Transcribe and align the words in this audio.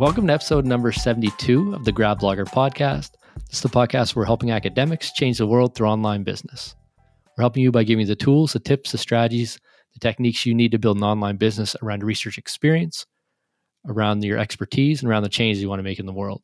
Welcome 0.00 0.28
to 0.28 0.32
episode 0.32 0.64
number 0.64 0.92
72 0.92 1.74
of 1.74 1.84
the 1.84 1.92
Grad 1.92 2.20
Blogger 2.20 2.46
podcast. 2.46 3.10
This 3.36 3.56
is 3.56 3.60
the 3.60 3.68
podcast 3.68 4.16
where 4.16 4.22
we're 4.22 4.26
helping 4.28 4.50
academics 4.50 5.12
change 5.12 5.36
the 5.36 5.46
world 5.46 5.74
through 5.74 5.88
online 5.88 6.22
business. 6.22 6.74
We're 7.36 7.42
helping 7.42 7.62
you 7.62 7.70
by 7.70 7.84
giving 7.84 8.00
you 8.00 8.06
the 8.06 8.16
tools, 8.16 8.54
the 8.54 8.60
tips, 8.60 8.92
the 8.92 8.96
strategies, 8.96 9.60
the 9.92 10.00
techniques 10.00 10.46
you 10.46 10.54
need 10.54 10.70
to 10.72 10.78
build 10.78 10.96
an 10.96 11.02
online 11.02 11.36
business 11.36 11.76
around 11.82 12.02
research 12.02 12.38
experience, 12.38 13.04
around 13.88 14.24
your 14.24 14.38
expertise, 14.38 15.02
and 15.02 15.10
around 15.10 15.24
the 15.24 15.28
changes 15.28 15.62
you 15.62 15.68
want 15.68 15.80
to 15.80 15.84
make 15.84 15.98
in 15.98 16.06
the 16.06 16.14
world. 16.14 16.40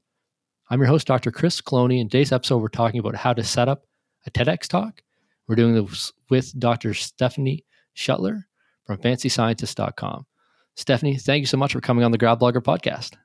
I'm 0.69 0.79
your 0.79 0.89
host, 0.89 1.07
Dr. 1.07 1.31
Chris 1.31 1.63
Cloney. 1.63 1.99
In 1.99 2.11
today's 2.11 2.33
episode, 2.33 2.59
we're 2.59 2.69
talking 2.69 3.01
about 3.01 3.17
how 3.17 3.33
to 3.33 3.43
set 3.43 3.71
up 3.71 3.87
a 4.27 4.31
TEDx 4.31 4.69
talk. 4.69 5.01
We're 5.49 5.57
doing 5.57 5.73
this 5.73 6.13
with 6.29 6.53
Dr. 6.61 6.93
Stephanie 6.93 7.65
Schuttler 7.97 8.43
from 8.85 8.99
fancyscientist.com. 8.99 10.27
Stephanie, 10.75 11.17
thank 11.17 11.41
you 11.41 11.47
so 11.47 11.57
much 11.57 11.73
for 11.73 11.81
coming 11.81 12.05
on 12.05 12.13
the 12.13 12.19
Grad 12.19 12.39
Blogger 12.39 12.63
podcast. 12.63 13.17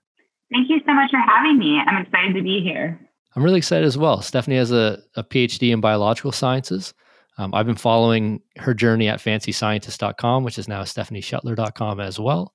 Thank 0.51 0.69
you 0.69 0.81
so 0.85 0.93
much 0.93 1.11
for 1.11 1.17
having 1.17 1.57
me. 1.57 1.79
I'm 1.85 2.01
excited 2.01 2.35
to 2.35 2.41
be 2.41 2.61
here. 2.61 2.99
I'm 3.35 3.43
really 3.43 3.59
excited 3.59 3.85
as 3.85 3.97
well. 3.97 4.21
Stephanie 4.21 4.57
has 4.57 4.71
a, 4.71 5.01
a 5.15 5.23
PhD 5.23 5.71
in 5.71 5.79
biological 5.79 6.33
sciences. 6.33 6.93
Um, 7.37 7.53
I've 7.53 7.65
been 7.65 7.75
following 7.75 8.41
her 8.57 8.73
journey 8.73 9.07
at 9.07 9.19
fancyscientist.com, 9.19 10.43
which 10.43 10.59
is 10.59 10.67
now 10.67 10.83
stephanieschuttler.com 10.83 11.99
as 12.01 12.19
well. 12.19 12.53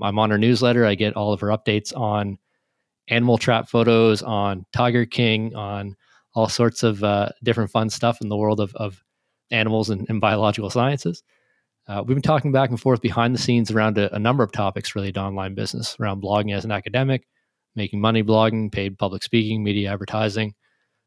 I'm 0.00 0.18
on 0.18 0.30
her 0.30 0.38
newsletter. 0.38 0.86
I 0.86 0.94
get 0.94 1.16
all 1.16 1.32
of 1.32 1.40
her 1.40 1.48
updates 1.48 1.96
on 1.96 2.38
animal 3.08 3.38
trap 3.38 3.68
photos, 3.68 4.22
on 4.22 4.64
Tiger 4.72 5.04
King, 5.04 5.54
on 5.56 5.96
all 6.34 6.48
sorts 6.48 6.82
of 6.82 7.02
uh, 7.02 7.30
different 7.42 7.70
fun 7.70 7.90
stuff 7.90 8.20
in 8.20 8.28
the 8.28 8.36
world 8.36 8.60
of, 8.60 8.74
of 8.76 9.02
animals 9.50 9.90
and, 9.90 10.08
and 10.08 10.20
biological 10.20 10.70
sciences. 10.70 11.22
Uh, 11.88 12.02
we've 12.06 12.14
been 12.14 12.22
talking 12.22 12.52
back 12.52 12.70
and 12.70 12.80
forth 12.80 13.02
behind 13.02 13.34
the 13.34 13.38
scenes 13.38 13.70
around 13.70 13.98
a, 13.98 14.14
a, 14.14 14.18
number 14.18 14.44
of 14.44 14.52
topics 14.52 14.94
related 14.94 15.14
to 15.14 15.20
online 15.20 15.54
business, 15.54 15.96
around 16.00 16.22
blogging 16.22 16.54
as 16.54 16.64
an 16.64 16.70
academic, 16.70 17.26
making 17.74 18.00
money 18.00 18.22
blogging, 18.22 18.70
paid 18.70 18.98
public 18.98 19.22
speaking, 19.22 19.62
media 19.62 19.92
advertising. 19.92 20.54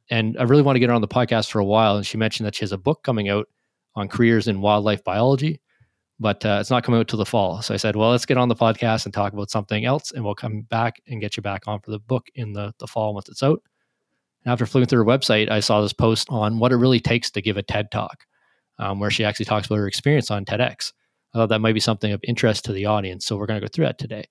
And 0.10 0.38
I 0.38 0.44
really 0.44 0.62
want 0.62 0.76
to 0.76 0.80
get 0.80 0.90
her 0.90 0.96
on 0.96 1.02
the 1.02 1.08
podcast 1.08 1.50
for 1.50 1.60
a 1.60 1.66
while. 1.66 1.98
And 1.98 2.06
she 2.06 2.18
mentioned 2.18 2.46
that 2.46 2.56
she 2.56 2.62
has 2.62 2.72
a 2.72 2.78
book 2.78 3.04
coming 3.04 3.30
out 3.30 3.48
on 3.96 4.08
careers 4.08 4.48
in 4.48 4.62
wildlife 4.62 5.04
biology, 5.04 5.62
but 6.20 6.46
uh, 6.46 6.58
it's 6.60 6.70
not 6.70 6.84
coming 6.84 7.00
out 7.00 7.08
till 7.08 7.18
the 7.18 7.26
fall. 7.26 7.62
So 7.62 7.74
I 7.74 7.78
said, 7.78 7.96
well, 7.96 8.12
let's 8.12 8.26
get 8.26 8.38
on 8.38 8.50
the 8.50 8.56
podcast 8.56 9.06
and 9.06 9.14
talk 9.14 9.34
about 9.34 9.50
something 9.50 9.86
else, 9.86 10.12
and 10.12 10.24
we'll 10.24 10.36
come 10.36 10.62
back 10.64 11.02
and 11.08 11.22
get 11.22 11.38
you 11.38 11.44
back 11.44 11.64
on 11.68 11.80
for 11.80 11.92
the 11.92 12.00
book 12.00 12.28
in 12.36 12.54
the, 12.54 12.74
the 12.80 12.88
fall 12.88 13.14
once 13.14 13.30
it's 13.30 13.42
out. 13.42 13.62
And 14.44 14.52
after 14.52 14.66
flipping 14.66 14.88
through 14.88 15.06
her 15.06 15.18
website, 15.18 15.50
I 15.50 15.60
saw 15.60 15.82
this 15.82 15.94
post 15.94 16.28
on 16.30 16.60
what 16.60 16.72
it 16.72 16.78
really 16.78 17.00
takes 17.00 17.32
to 17.32 17.42
give 17.42 17.58
a 17.58 17.64
TED 17.64 17.90
talk, 17.90 18.26
um, 18.78 19.00
where 19.00 19.12
she 19.12 19.24
actually 19.24 19.46
talks 19.46 19.68
about 19.68 19.78
her 19.78 19.88
experience 19.88 20.30
on 20.30 20.46
TEDx. 20.46 20.92
I 21.34 21.38
thought 21.38 21.50
that 21.50 21.60
might 21.60 21.74
be 21.74 21.80
something 21.80 22.12
of 22.12 22.22
interest 22.24 22.66
to 22.66 22.74
the 22.74 22.86
audience. 22.86 23.26
So 23.26 23.38
we're 23.38 23.48
going 23.48 23.60
to 23.60 23.66
go 23.66 23.72
through 23.74 23.86
that 23.86 23.98
today. 23.98 24.26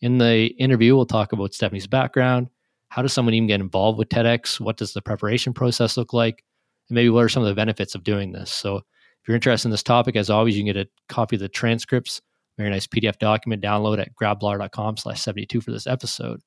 In 0.00 0.18
the 0.18 0.46
interview, 0.58 0.94
we'll 0.94 1.06
talk 1.06 1.32
about 1.32 1.54
Stephanie's 1.54 1.86
background. 1.86 2.48
How 2.90 3.02
does 3.02 3.12
someone 3.12 3.34
even 3.34 3.48
get 3.48 3.60
involved 3.60 3.98
with 3.98 4.08
TEDx? 4.08 4.60
What 4.60 4.76
does 4.76 4.92
the 4.92 5.02
preparation 5.02 5.52
process 5.52 5.96
look 5.96 6.12
like? 6.12 6.44
And 6.88 6.94
maybe 6.94 7.10
what 7.10 7.24
are 7.24 7.28
some 7.28 7.42
of 7.42 7.48
the 7.48 7.54
benefits 7.54 7.94
of 7.94 8.04
doing 8.04 8.32
this? 8.32 8.50
So 8.50 8.76
if 8.76 8.84
you're 9.26 9.34
interested 9.34 9.68
in 9.68 9.72
this 9.72 9.82
topic, 9.82 10.16
as 10.16 10.30
always, 10.30 10.56
you 10.56 10.64
can 10.64 10.72
get 10.72 10.86
a 10.86 10.88
copy 11.08 11.36
of 11.36 11.40
the 11.40 11.48
transcripts, 11.48 12.22
very 12.56 12.70
nice 12.70 12.86
PDF 12.86 13.18
document, 13.18 13.62
download 13.62 14.00
at 14.00 14.14
gradblogger.com 14.14 14.96
slash 14.96 15.20
72 15.20 15.60
for 15.60 15.70
this 15.70 15.86
episode. 15.86 16.40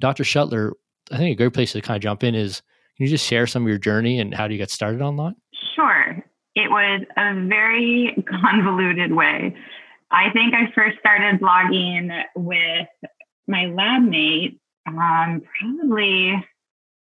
Dr. 0.00 0.24
Schuttler, 0.24 0.72
I 1.10 1.16
think 1.16 1.32
a 1.32 1.42
great 1.42 1.54
place 1.54 1.72
to 1.72 1.80
kind 1.80 1.96
of 1.96 2.02
jump 2.02 2.22
in 2.24 2.34
is 2.34 2.62
can 2.96 3.06
you 3.06 3.10
just 3.10 3.26
share 3.26 3.46
some 3.46 3.62
of 3.62 3.68
your 3.68 3.78
journey 3.78 4.20
and 4.20 4.34
how 4.34 4.48
do 4.48 4.54
you 4.54 4.58
get 4.58 4.70
started 4.70 5.02
online? 5.02 5.34
Sure. 5.74 6.24
It 6.54 6.70
was 6.70 7.02
a 7.16 7.46
very 7.46 8.24
convoluted 8.42 9.12
way. 9.12 9.54
I 10.10 10.30
think 10.30 10.54
I 10.54 10.72
first 10.74 10.98
started 10.98 11.40
blogging 11.40 12.10
with 12.34 12.88
my 13.46 13.66
lab 13.66 14.02
mate 14.02 14.60
um, 14.86 15.42
probably 15.60 16.44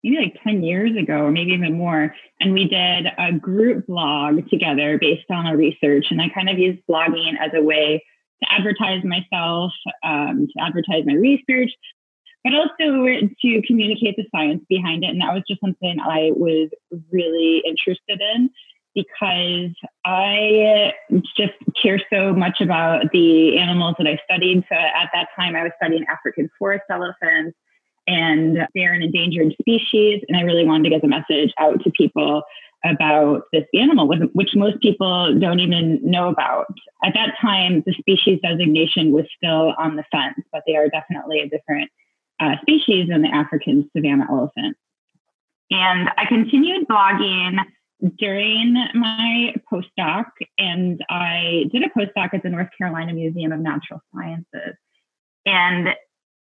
maybe 0.02 0.16
like 0.16 0.42
10 0.42 0.62
years 0.62 0.96
ago, 0.96 1.24
or 1.24 1.30
maybe 1.30 1.52
even 1.52 1.78
more. 1.78 2.14
And 2.40 2.52
we 2.52 2.68
did 2.68 3.06
a 3.18 3.32
group 3.32 3.86
blog 3.86 4.48
together 4.50 4.98
based 4.98 5.30
on 5.30 5.46
our 5.46 5.56
research. 5.56 6.06
And 6.10 6.20
I 6.20 6.28
kind 6.28 6.48
of 6.48 6.58
used 6.58 6.82
blogging 6.90 7.34
as 7.40 7.52
a 7.54 7.62
way 7.62 8.04
to 8.42 8.52
advertise 8.52 9.04
myself, 9.04 9.72
um, 10.02 10.48
to 10.48 10.64
advertise 10.64 11.04
my 11.06 11.14
research, 11.14 11.70
but 12.42 12.52
also 12.54 13.06
to 13.40 13.62
communicate 13.66 14.16
the 14.16 14.26
science 14.34 14.64
behind 14.68 15.04
it. 15.04 15.10
And 15.10 15.20
that 15.20 15.32
was 15.32 15.44
just 15.48 15.60
something 15.60 15.98
I 16.00 16.32
was 16.34 16.68
really 17.12 17.62
interested 17.64 18.20
in 18.34 18.50
because 18.94 19.70
I 20.04 20.92
just 21.36 21.54
care 21.80 22.00
so 22.12 22.32
much 22.34 22.60
about 22.60 23.10
the 23.12 23.58
animals 23.58 23.96
that 23.98 24.06
I 24.06 24.18
studied. 24.24 24.64
So 24.68 24.74
at 24.74 25.10
that 25.14 25.28
time, 25.36 25.56
I 25.56 25.62
was 25.62 25.72
studying 25.76 26.04
African 26.10 26.50
forest 26.58 26.84
elephants, 26.90 27.56
and 28.06 28.58
they're 28.74 28.92
an 28.92 29.02
endangered 29.02 29.54
species. 29.60 30.22
And 30.28 30.36
I 30.36 30.42
really 30.42 30.66
wanted 30.66 30.84
to 30.84 30.90
get 30.90 31.02
the 31.02 31.08
message 31.08 31.52
out 31.58 31.82
to 31.84 31.90
people 31.90 32.42
about 32.84 33.42
this 33.52 33.64
animal, 33.74 34.08
which 34.32 34.56
most 34.56 34.80
people 34.80 35.38
don't 35.38 35.60
even 35.60 36.00
know 36.02 36.28
about. 36.28 36.66
At 37.04 37.14
that 37.14 37.34
time, 37.40 37.82
the 37.86 37.94
species 37.94 38.40
designation 38.42 39.12
was 39.12 39.24
still 39.36 39.72
on 39.78 39.96
the 39.96 40.04
fence, 40.10 40.44
but 40.50 40.62
they 40.66 40.74
are 40.74 40.88
definitely 40.88 41.40
a 41.40 41.48
different 41.48 41.90
uh, 42.40 42.56
species 42.62 43.08
than 43.08 43.22
the 43.22 43.28
African 43.28 43.88
savanna 43.94 44.26
elephant. 44.28 44.76
And 45.70 46.10
I 46.18 46.26
continued 46.26 46.88
blogging 46.88 47.58
during 48.18 48.74
my 48.94 49.54
postdoc, 49.72 50.26
and 50.58 51.00
I 51.08 51.64
did 51.72 51.84
a 51.84 51.98
postdoc 51.98 52.34
at 52.34 52.42
the 52.42 52.50
North 52.50 52.68
Carolina 52.76 53.12
Museum 53.12 53.52
of 53.52 53.60
Natural 53.60 54.00
Sciences. 54.14 54.76
And 55.46 55.88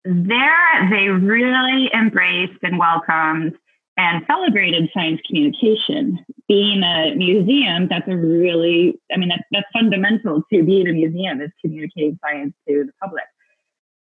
there, 0.04 0.90
they 0.90 1.08
really 1.08 1.90
embraced 1.94 2.60
and 2.62 2.78
welcomed 2.78 3.56
and 3.98 4.24
celebrated 4.28 4.90
science 4.94 5.22
communication. 5.26 6.20
Being 6.48 6.84
a 6.84 7.16
museum, 7.16 7.88
that's 7.90 8.08
a 8.08 8.16
really, 8.16 9.00
I 9.12 9.18
mean, 9.18 9.30
that's, 9.30 9.44
that's 9.52 9.68
fundamental 9.74 10.44
to 10.54 10.64
being 10.64 10.88
a 10.88 10.94
museum 10.94 11.42
is 11.42 11.52
communicating 11.62 12.20
science 12.22 12.54
to 12.68 12.84
the 12.86 12.92
public. 13.02 13.24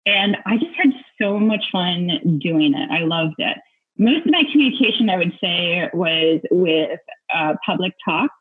And 0.06 0.36
I 0.46 0.56
just 0.56 0.74
had 0.76 0.92
so 1.20 1.38
much 1.38 1.64
fun 1.72 2.38
doing 2.42 2.74
it. 2.74 2.90
I 2.90 3.00
loved 3.00 3.34
it 3.38 3.58
most 3.98 4.26
of 4.26 4.32
my 4.32 4.44
communication, 4.50 5.10
I 5.10 5.16
would 5.16 5.32
say, 5.40 5.90
was 5.92 6.40
with 6.50 7.00
uh, 7.34 7.54
public 7.66 7.92
talks. 8.04 8.34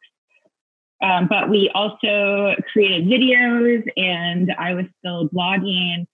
Um, 1.01 1.28
but 1.28 1.50
we 1.50 1.69
also 1.75 2.56
created 2.72 3.06
videos 3.06 3.84
and 3.97 4.51
I 4.57 4.73
was 4.73 4.85
still 5.00 5.29
blogging. 5.29 6.06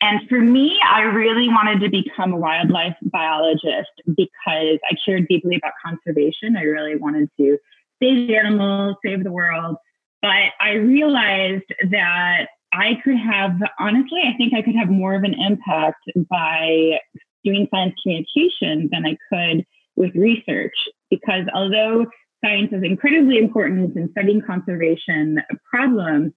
And 0.00 0.28
for 0.28 0.40
me, 0.40 0.78
I 0.84 1.02
really 1.02 1.48
wanted 1.48 1.80
to 1.80 1.90
become 1.90 2.32
a 2.32 2.36
wildlife 2.36 2.96
biologist 3.02 3.90
because 4.06 4.78
I 4.90 4.96
cared 5.04 5.28
deeply 5.28 5.56
about 5.56 5.72
conservation. 5.84 6.56
I 6.56 6.62
really 6.62 6.96
wanted 6.96 7.28
to 7.38 7.58
save 8.02 8.26
the 8.26 8.36
animals, 8.36 8.96
save 9.04 9.22
the 9.22 9.30
world. 9.32 9.76
But 10.22 10.52
I 10.60 10.72
realized 10.72 11.66
that 11.90 12.46
I 12.72 12.98
could 13.04 13.16
have, 13.16 13.58
honestly, 13.78 14.20
I 14.24 14.36
think 14.36 14.54
I 14.54 14.62
could 14.62 14.76
have 14.76 14.88
more 14.88 15.14
of 15.14 15.22
an 15.22 15.34
impact 15.34 16.02
by 16.28 16.98
doing 17.44 17.68
science 17.70 17.94
communication 18.02 18.88
than 18.92 19.06
I 19.06 19.16
could 19.30 19.64
with 19.96 20.14
research. 20.14 20.74
Because 21.10 21.46
although 21.54 22.06
science 22.44 22.70
is 22.72 22.82
incredibly 22.82 23.38
important 23.38 23.96
in 23.96 24.10
studying 24.12 24.42
conservation 24.42 25.42
problems, 25.68 26.32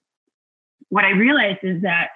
what 0.89 1.05
I 1.05 1.11
realized 1.11 1.59
is 1.63 1.81
that 1.81 2.09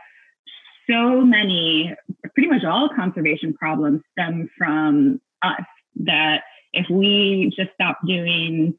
so 0.90 1.22
many, 1.22 1.94
pretty 2.34 2.50
much 2.50 2.64
all 2.64 2.90
conservation 2.96 3.54
problems 3.54 4.02
stem 4.12 4.50
from 4.58 5.20
us. 5.42 5.62
That 5.96 6.44
if 6.74 6.86
we 6.90 7.52
just 7.56 7.72
stop 7.74 7.98
doing 8.06 8.78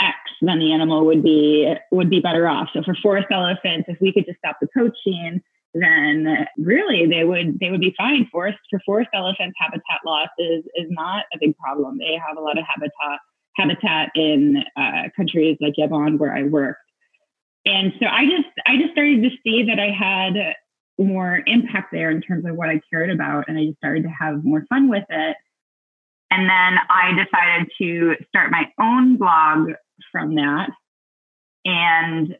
X, 0.00 0.16
then 0.42 0.58
the 0.58 0.72
animal 0.72 1.06
would 1.06 1.22
be 1.22 1.74
would 1.90 2.10
be 2.10 2.20
better 2.20 2.46
off. 2.46 2.68
So 2.72 2.82
for 2.82 2.94
forest 3.02 3.28
elephants, 3.30 3.86
if 3.88 3.98
we 4.00 4.12
could 4.12 4.26
just 4.26 4.38
stop 4.38 4.58
the 4.60 4.68
poaching, 4.76 5.42
then 5.74 6.46
really 6.56 7.06
they 7.06 7.24
would 7.24 7.58
they 7.60 7.70
would 7.70 7.80
be 7.80 7.94
fine. 7.96 8.26
Forest 8.32 8.58
for 8.70 8.80
forest 8.84 9.10
elephants, 9.14 9.56
habitat 9.58 10.00
loss 10.04 10.28
is 10.38 10.64
is 10.76 10.86
not 10.90 11.24
a 11.32 11.38
big 11.40 11.56
problem. 11.56 11.98
They 11.98 12.18
have 12.26 12.36
a 12.36 12.40
lot 12.40 12.58
of 12.58 12.64
habitat 12.64 13.20
habitat 13.56 14.10
in 14.14 14.64
uh, 14.76 15.08
countries 15.16 15.58
like 15.60 15.74
Gabon 15.78 16.18
where 16.18 16.34
I 16.34 16.44
worked, 16.44 16.80
and 17.64 17.92
so 18.00 18.06
I 18.06 18.24
just 18.24 18.48
I 18.66 18.76
just 18.78 18.92
started 18.92 19.22
to 19.22 19.30
see 19.44 19.64
that 19.64 19.78
I 19.78 19.90
had 19.90 20.54
more 20.98 21.42
impact 21.46 21.92
there 21.92 22.10
in 22.10 22.20
terms 22.20 22.44
of 22.44 22.56
what 22.56 22.68
I 22.68 22.80
cared 22.90 23.10
about, 23.10 23.44
and 23.48 23.58
I 23.58 23.66
just 23.66 23.78
started 23.78 24.02
to 24.04 24.08
have 24.08 24.44
more 24.44 24.64
fun 24.68 24.88
with 24.88 25.04
it. 25.08 25.36
And 26.30 26.42
then 26.42 26.78
I 26.90 27.12
decided 27.12 27.70
to 27.78 28.16
start 28.28 28.50
my 28.50 28.70
own 28.78 29.16
blog 29.16 29.70
from 30.12 30.34
that. 30.34 30.70
And 31.64 32.36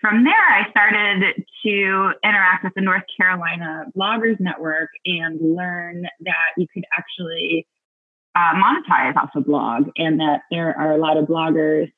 from 0.00 0.24
there, 0.24 0.34
I 0.34 0.70
started 0.70 1.44
to 1.64 2.12
interact 2.24 2.64
with 2.64 2.72
the 2.74 2.82
North 2.82 3.02
Carolina 3.16 3.84
Bloggers 3.96 4.38
Network 4.40 4.90
and 5.04 5.40
learn 5.40 6.04
that 6.20 6.50
you 6.56 6.66
could 6.72 6.84
actually 6.96 7.66
uh, 8.34 8.54
monetize 8.54 9.16
off 9.16 9.30
a 9.36 9.40
blog 9.40 9.88
and 9.96 10.20
that 10.20 10.42
there 10.50 10.76
are 10.78 10.92
a 10.92 10.98
lot 10.98 11.16
of 11.16 11.26
bloggers 11.26 11.90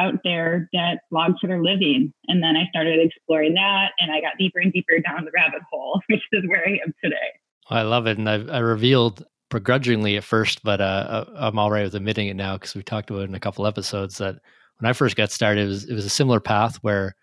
out 0.00 0.14
there 0.24 0.68
that 0.72 1.00
blog 1.10 1.32
for 1.40 1.46
their 1.46 1.62
living. 1.62 2.12
And 2.26 2.42
then 2.42 2.56
I 2.56 2.68
started 2.68 2.98
exploring 3.00 3.54
that 3.54 3.92
and 3.98 4.10
I 4.10 4.20
got 4.20 4.38
deeper 4.38 4.58
and 4.58 4.72
deeper 4.72 4.98
down 5.00 5.24
the 5.24 5.30
rabbit 5.32 5.62
hole, 5.70 6.00
which 6.08 6.22
is 6.32 6.44
where 6.48 6.66
I 6.66 6.72
am 6.84 6.94
today. 7.02 7.16
I 7.70 7.82
love 7.82 8.06
it. 8.06 8.18
And 8.18 8.28
I, 8.28 8.44
I 8.46 8.58
revealed 8.58 9.24
begrudgingly 9.50 10.16
at 10.16 10.24
first, 10.24 10.62
but 10.64 10.80
uh, 10.80 10.84
uh 10.84 11.24
I'm 11.36 11.58
all 11.58 11.70
right 11.70 11.84
with 11.84 11.94
admitting 11.94 12.28
it 12.28 12.34
now 12.34 12.56
because 12.56 12.74
we 12.74 12.82
talked 12.82 13.10
about 13.10 13.22
it 13.22 13.28
in 13.28 13.34
a 13.34 13.40
couple 13.40 13.66
episodes 13.66 14.18
that 14.18 14.36
when 14.78 14.90
I 14.90 14.92
first 14.92 15.16
got 15.16 15.30
started, 15.30 15.64
it 15.64 15.68
was, 15.68 15.84
it 15.84 15.94
was 15.94 16.04
a 16.04 16.10
similar 16.10 16.40
path 16.40 16.76
where 16.82 17.14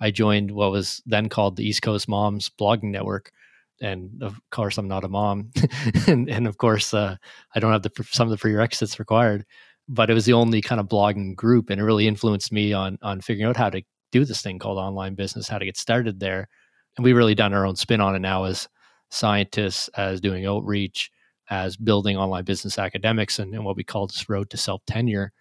I 0.00 0.10
joined 0.10 0.50
what 0.50 0.70
was 0.70 1.02
then 1.06 1.28
called 1.28 1.56
the 1.56 1.66
East 1.66 1.82
Coast 1.82 2.08
Moms 2.08 2.50
Blogging 2.50 2.90
Network. 2.90 3.32
And 3.80 4.22
of 4.22 4.40
course, 4.50 4.78
I'm 4.78 4.88
not 4.88 5.04
a 5.04 5.08
mom. 5.08 5.50
and, 6.06 6.28
and, 6.28 6.46
of 6.46 6.58
course, 6.58 6.92
uh, 6.92 7.16
I 7.54 7.60
don't 7.60 7.72
have 7.72 7.82
the, 7.82 7.92
some 8.10 8.26
of 8.26 8.30
the 8.30 8.38
prerequisites 8.38 8.98
required. 8.98 9.44
But 9.88 10.10
it 10.10 10.14
was 10.14 10.26
the 10.26 10.34
only 10.34 10.60
kind 10.60 10.80
of 10.80 10.88
blogging 10.88 11.34
group. 11.34 11.70
And 11.70 11.80
it 11.80 11.84
really 11.84 12.08
influenced 12.08 12.52
me 12.52 12.72
on, 12.72 12.98
on 13.02 13.20
figuring 13.20 13.48
out 13.48 13.56
how 13.56 13.70
to 13.70 13.82
do 14.12 14.24
this 14.24 14.42
thing 14.42 14.58
called 14.58 14.78
online 14.78 15.14
business, 15.14 15.48
how 15.48 15.58
to 15.58 15.64
get 15.64 15.76
started 15.76 16.20
there. 16.20 16.48
And 16.96 17.04
we've 17.04 17.16
really 17.16 17.34
done 17.34 17.54
our 17.54 17.64
own 17.64 17.76
spin 17.76 18.00
on 18.00 18.14
it 18.14 18.20
now 18.20 18.44
as 18.44 18.68
scientists, 19.10 19.88
as 19.96 20.20
doing 20.20 20.46
outreach, 20.46 21.10
as 21.50 21.76
building 21.76 22.16
online 22.16 22.44
business 22.44 22.78
academics, 22.78 23.38
and, 23.38 23.54
and 23.54 23.64
what 23.64 23.76
we 23.76 23.84
call 23.84 24.06
this 24.06 24.28
road 24.28 24.50
to 24.50 24.56
self 24.56 24.84
tenure. 24.86 25.32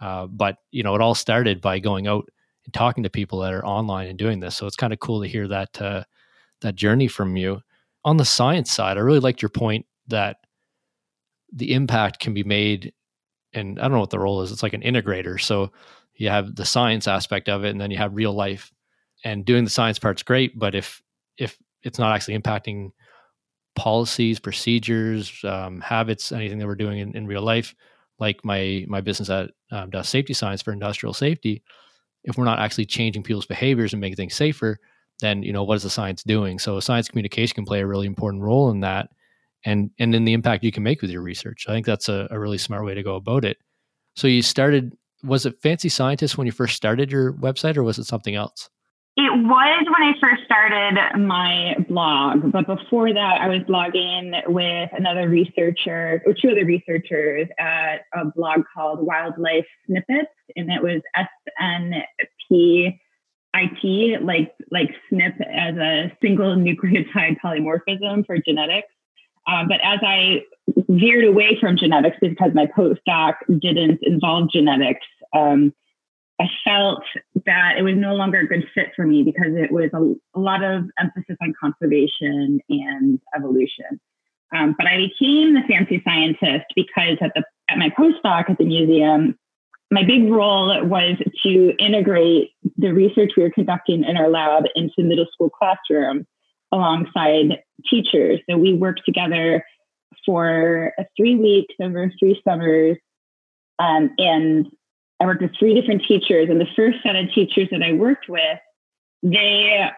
Uh, 0.00 0.26
but 0.26 0.56
you 0.70 0.82
know, 0.82 0.94
it 0.94 1.00
all 1.00 1.14
started 1.14 1.60
by 1.60 1.78
going 1.78 2.06
out 2.06 2.28
and 2.64 2.74
talking 2.74 3.02
to 3.04 3.10
people 3.10 3.40
that 3.40 3.52
are 3.52 3.64
online 3.64 4.08
and 4.08 4.18
doing 4.18 4.40
this. 4.40 4.56
So 4.56 4.66
it's 4.66 4.76
kind 4.76 4.92
of 4.92 5.00
cool 5.00 5.22
to 5.22 5.28
hear 5.28 5.48
that 5.48 5.80
uh, 5.80 6.04
that 6.60 6.74
journey 6.74 7.08
from 7.08 7.36
you. 7.36 7.60
On 8.04 8.16
the 8.16 8.24
science 8.24 8.70
side, 8.70 8.96
I 8.96 9.00
really 9.00 9.20
liked 9.20 9.42
your 9.42 9.48
point 9.48 9.86
that 10.08 10.36
the 11.52 11.72
impact 11.72 12.18
can 12.18 12.34
be 12.34 12.44
made, 12.44 12.92
and 13.52 13.78
I 13.78 13.82
don't 13.82 13.92
know 13.92 14.00
what 14.00 14.10
the 14.10 14.18
role 14.18 14.42
is. 14.42 14.52
It's 14.52 14.62
like 14.62 14.74
an 14.74 14.82
integrator. 14.82 15.40
So 15.40 15.72
you 16.16 16.28
have 16.28 16.54
the 16.54 16.64
science 16.64 17.08
aspect 17.08 17.48
of 17.48 17.64
it, 17.64 17.70
and 17.70 17.80
then 17.80 17.90
you 17.90 17.98
have 17.98 18.14
real 18.14 18.32
life. 18.32 18.72
And 19.24 19.44
doing 19.44 19.64
the 19.64 19.70
science 19.70 19.98
part's 19.98 20.22
great, 20.22 20.58
but 20.58 20.74
if 20.74 21.02
if 21.38 21.58
it's 21.82 21.98
not 21.98 22.14
actually 22.14 22.38
impacting 22.38 22.90
policies, 23.74 24.38
procedures, 24.38 25.42
um, 25.44 25.80
habits, 25.80 26.30
anything 26.30 26.58
that 26.58 26.66
we're 26.66 26.74
doing 26.74 26.98
in, 26.98 27.16
in 27.16 27.26
real 27.26 27.42
life, 27.42 27.74
like 28.18 28.44
my 28.44 28.84
my 28.88 29.00
business 29.00 29.30
at 29.30 29.50
um, 29.70 29.90
safety 30.04 30.34
science 30.34 30.62
for 30.62 30.72
industrial 30.72 31.14
safety, 31.14 31.62
if 32.24 32.36
we're 32.36 32.44
not 32.44 32.58
actually 32.58 32.86
changing 32.86 33.22
people's 33.22 33.46
behaviors 33.46 33.92
and 33.92 34.00
making 34.00 34.16
things 34.16 34.34
safer, 34.34 34.78
then 35.20 35.42
you 35.42 35.52
know 35.52 35.62
what 35.62 35.76
is 35.76 35.82
the 35.82 35.90
science 35.90 36.22
doing? 36.22 36.58
So 36.58 36.80
science 36.80 37.08
communication 37.08 37.54
can 37.54 37.64
play 37.64 37.80
a 37.80 37.86
really 37.86 38.06
important 38.06 38.42
role 38.42 38.70
in 38.70 38.80
that, 38.80 39.10
and 39.64 39.90
and 39.98 40.14
in 40.14 40.24
the 40.24 40.32
impact 40.32 40.64
you 40.64 40.72
can 40.72 40.82
make 40.82 41.02
with 41.02 41.10
your 41.10 41.22
research. 41.22 41.66
I 41.68 41.72
think 41.72 41.86
that's 41.86 42.08
a, 42.08 42.26
a 42.30 42.38
really 42.38 42.58
smart 42.58 42.84
way 42.84 42.94
to 42.94 43.02
go 43.02 43.16
about 43.16 43.44
it. 43.44 43.58
So 44.16 44.26
you 44.26 44.42
started. 44.42 44.96
Was 45.22 45.46
it 45.46 45.58
Fancy 45.62 45.88
Scientist 45.88 46.36
when 46.36 46.46
you 46.46 46.52
first 46.52 46.76
started 46.76 47.10
your 47.10 47.32
website, 47.34 47.78
or 47.78 47.82
was 47.82 47.98
it 47.98 48.04
something 48.04 48.34
else? 48.34 48.68
It 49.16 49.30
was 49.32 49.86
when 49.86 50.08
I 50.08 50.12
first 50.20 50.42
started 50.44 51.24
my 51.24 51.76
blog, 51.88 52.50
but 52.50 52.66
before 52.66 53.14
that, 53.14 53.40
I 53.40 53.46
was 53.46 53.60
blogging 53.60 54.32
with 54.48 54.90
another 54.92 55.28
researcher 55.28 56.20
or 56.26 56.34
two 56.34 56.50
other 56.50 56.64
researchers 56.64 57.46
at 57.60 58.06
a 58.12 58.24
blog 58.24 58.62
called 58.74 59.06
Wildlife 59.06 59.66
Snippets, 59.86 60.33
and 60.56 60.70
it 60.70 60.82
was 60.82 61.00
SNP 61.60 62.98
IT, 63.56 64.22
like 64.24 64.52
like 64.70 64.90
SNP 65.12 65.40
as 65.40 65.76
a 65.76 66.16
single 66.20 66.56
nucleotide 66.56 67.38
polymorphism 67.44 68.26
for 68.26 68.38
genetics. 68.38 68.88
Um, 69.46 69.68
but 69.68 69.80
as 69.84 70.00
I 70.02 70.42
veered 70.88 71.24
away 71.24 71.58
from 71.60 71.76
genetics 71.76 72.16
because 72.20 72.52
my 72.54 72.66
postdoc 72.66 73.34
didn't 73.60 74.00
involve 74.02 74.50
genetics, 74.50 75.06
um, 75.34 75.72
I 76.40 76.48
felt 76.64 77.02
that 77.46 77.74
it 77.78 77.82
was 77.82 77.94
no 77.96 78.14
longer 78.14 78.40
a 78.40 78.46
good 78.46 78.64
fit 78.74 78.88
for 78.96 79.06
me 79.06 79.22
because 79.22 79.54
it 79.54 79.70
was 79.70 79.90
a, 79.92 80.38
a 80.38 80.40
lot 80.40 80.64
of 80.64 80.84
emphasis 80.98 81.36
on 81.40 81.54
conservation 81.60 82.60
and 82.68 83.20
evolution. 83.36 84.00
Um, 84.54 84.74
but 84.76 84.86
I 84.86 84.96
became 84.96 85.54
the 85.54 85.62
fancy 85.68 86.02
scientist 86.04 86.66
because 86.74 87.18
at 87.20 87.32
the 87.34 87.44
at 87.70 87.78
my 87.78 87.90
postdoc 87.90 88.50
at 88.50 88.58
the 88.58 88.64
museum, 88.64 89.38
my 89.94 90.02
big 90.02 90.28
role 90.28 90.84
was 90.86 91.16
to 91.44 91.72
integrate 91.78 92.50
the 92.76 92.92
research 92.92 93.30
we 93.36 93.44
were 93.44 93.50
conducting 93.50 94.02
in 94.02 94.16
our 94.16 94.28
lab 94.28 94.64
into 94.74 95.04
middle 95.04 95.26
school 95.32 95.48
classrooms 95.48 96.26
alongside 96.72 97.62
teachers. 97.88 98.40
So 98.50 98.58
we 98.58 98.74
worked 98.74 99.02
together 99.06 99.64
for 100.26 100.92
three 101.16 101.36
weeks 101.36 101.74
over 101.80 102.10
three 102.18 102.40
summers. 102.46 102.98
Um, 103.78 104.10
and 104.18 104.66
I 105.20 105.26
worked 105.26 105.42
with 105.42 105.56
three 105.56 105.80
different 105.80 106.02
teachers. 106.08 106.48
And 106.50 106.60
the 106.60 106.66
first 106.74 106.98
set 107.04 107.14
of 107.14 107.32
teachers 107.32 107.68
that 107.70 107.82
I 107.82 107.92
worked 107.92 108.28
with, 108.28 108.58
they 109.22 109.88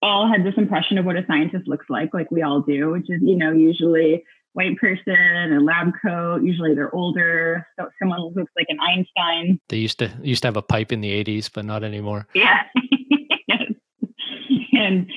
all 0.00 0.26
had 0.26 0.46
this 0.46 0.54
impression 0.56 0.96
of 0.96 1.04
what 1.04 1.16
a 1.16 1.26
scientist 1.26 1.68
looks 1.68 1.86
like, 1.90 2.14
like 2.14 2.30
we 2.30 2.42
all 2.42 2.62
do, 2.62 2.90
which 2.90 3.10
is, 3.10 3.20
you 3.22 3.36
know, 3.36 3.52
usually 3.52 4.24
white 4.56 4.78
person, 4.78 5.52
a 5.52 5.60
lab 5.60 5.92
coat. 6.02 6.42
Usually 6.42 6.74
they're 6.74 6.94
older. 6.94 7.66
So 7.78 7.88
someone 7.98 8.20
looks 8.34 8.52
like 8.56 8.66
an 8.70 8.78
Einstein. 8.80 9.60
They 9.68 9.76
used 9.76 9.98
to 9.98 10.10
used 10.22 10.42
to 10.42 10.48
have 10.48 10.56
a 10.56 10.62
pipe 10.62 10.92
in 10.92 11.02
the 11.02 11.12
80s, 11.24 11.50
but 11.52 11.66
not 11.66 11.84
anymore. 11.84 12.26
Yeah. 12.34 12.62
and 14.72 15.10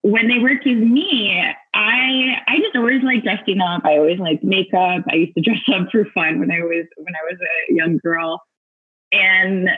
when 0.00 0.26
they 0.26 0.38
worked 0.38 0.64
with 0.64 0.78
me, 0.78 1.38
I 1.74 2.36
I 2.48 2.56
just 2.58 2.74
always 2.74 3.02
like 3.02 3.22
dressing 3.22 3.60
up. 3.60 3.82
I 3.84 3.98
always 3.98 4.18
like 4.18 4.42
makeup. 4.42 5.04
I 5.10 5.16
used 5.16 5.34
to 5.36 5.42
dress 5.42 5.60
up 5.74 5.88
for 5.92 6.06
fun 6.14 6.40
when 6.40 6.50
I 6.50 6.60
was 6.60 6.86
when 6.96 7.14
I 7.14 7.30
was 7.30 7.38
a 7.40 7.74
young 7.74 7.98
girl. 8.02 8.40
And 9.12 9.68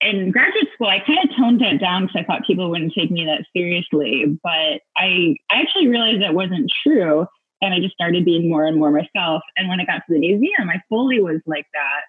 in 0.00 0.30
graduate 0.30 0.68
school, 0.72 0.86
I 0.86 1.00
kind 1.00 1.18
of 1.22 1.36
toned 1.36 1.60
it 1.60 1.78
down 1.78 2.06
because 2.06 2.22
I 2.22 2.24
thought 2.24 2.46
people 2.46 2.70
wouldn't 2.70 2.94
take 2.94 3.10
me 3.10 3.26
that 3.26 3.44
seriously. 3.54 4.24
But 4.42 4.80
I 4.96 5.36
I 5.50 5.60
actually 5.60 5.88
realized 5.88 6.22
that 6.22 6.32
wasn't 6.32 6.72
true 6.82 7.26
and 7.60 7.74
I 7.74 7.80
just 7.80 7.94
started 7.94 8.24
being 8.24 8.48
more 8.48 8.66
and 8.66 8.76
more 8.76 8.90
myself. 8.90 9.42
And 9.56 9.68
when 9.68 9.80
I 9.80 9.84
got 9.84 10.02
to 10.06 10.14
the 10.14 10.18
museum, 10.18 10.68
I 10.68 10.82
fully 10.88 11.20
was 11.20 11.40
like 11.46 11.66
that. 11.72 12.02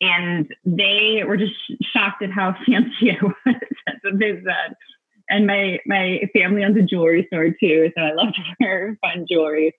And 0.00 0.52
they 0.64 1.22
were 1.26 1.36
just 1.36 1.54
shocked 1.82 2.22
at 2.22 2.30
how 2.30 2.54
fancy 2.66 3.12
I 3.12 3.24
was. 3.24 3.34
That's 3.86 3.98
what 4.02 4.18
they 4.18 4.32
said. 4.44 4.74
And 5.30 5.46
my 5.46 5.78
my 5.86 6.20
family 6.34 6.64
owns 6.64 6.76
a 6.76 6.82
jewelry 6.82 7.26
store 7.28 7.48
too, 7.58 7.90
so 7.96 8.02
I 8.02 8.12
love 8.12 8.34
to 8.34 8.42
wear 8.60 8.98
fun 9.00 9.26
jewelry. 9.30 9.74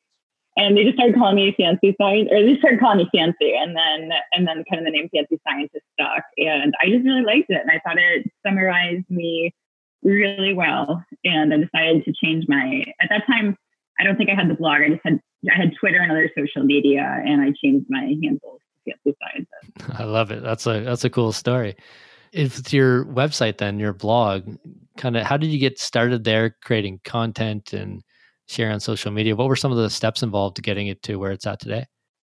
And 0.58 0.78
they 0.78 0.86
just 0.86 0.96
started 0.96 1.16
calling 1.16 1.36
me 1.36 1.54
fancy 1.60 1.94
science, 2.00 2.30
or 2.32 2.42
they 2.42 2.58
started 2.58 2.80
calling 2.80 3.00
me 3.00 3.10
fancy, 3.14 3.56
and 3.56 3.76
then 3.76 4.18
and 4.34 4.48
then 4.48 4.64
kind 4.70 4.80
of 4.80 4.86
the 4.86 4.92
name 4.92 5.10
fancy 5.14 5.40
scientist 5.48 5.86
stuck. 5.94 6.24
And 6.38 6.74
I 6.82 6.90
just 6.90 7.06
really 7.06 7.24
liked 7.24 7.50
it, 7.50 7.62
and 7.62 7.70
I 7.70 7.80
thought 7.86 8.00
it 8.00 8.32
summarized 8.46 9.10
me 9.10 9.54
really 10.02 10.54
well. 10.54 11.04
And 11.26 11.54
I 11.54 11.58
decided 11.58 12.06
to 12.06 12.14
change 12.24 12.46
my. 12.48 12.86
At 13.02 13.10
that 13.10 13.28
time, 13.28 13.58
I 14.00 14.04
don't 14.04 14.18
think 14.18 14.30
I 14.30 14.36
had 14.36 14.50
the 14.50 14.56
blog. 14.56 14.82
I 14.82 14.90
just 14.90 15.02
had 15.04 15.20
I 15.52 15.56
had 15.56 15.74
Twitter 15.80 16.00
and 16.00 16.12
other 16.12 16.30
social 16.38 16.64
media, 16.64 17.02
and 17.26 17.42
I 17.42 17.54
changed 17.64 17.86
my 17.90 18.02
handles 18.22 18.60
to 18.88 18.94
Fancy 19.04 19.18
Scientist. 19.22 20.00
I 20.00 20.04
love 20.04 20.32
it. 20.32 20.44
That's 20.44 20.66
a 20.68 20.82
that's 20.82 21.04
a 21.04 21.10
cool 21.10 21.32
story. 21.32 21.76
If 22.32 22.60
it's 22.60 22.74
your 22.74 23.06
website, 23.06 23.60
then 23.60 23.80
your 23.80 23.94
blog, 23.94 24.58
kind 24.98 25.16
of, 25.16 25.26
how 25.26 25.38
did 25.38 25.52
you 25.52 25.60
get 25.60 25.80
started 25.80 26.26
there, 26.26 26.58
creating 26.62 27.00
content 27.06 27.72
and 27.72 28.04
sharing 28.48 28.74
on 28.74 28.82
social 28.82 29.10
media? 29.10 29.38
What 29.38 29.48
were 29.48 29.56
some 29.56 29.72
of 29.72 29.78
the 29.78 29.90
steps 29.90 30.22
involved 30.22 30.58
to 30.58 30.62
getting 30.62 30.88
it 30.88 31.02
to 31.04 31.16
where 31.16 31.32
it's 31.32 31.48
at 31.48 31.62
today? 31.62 31.86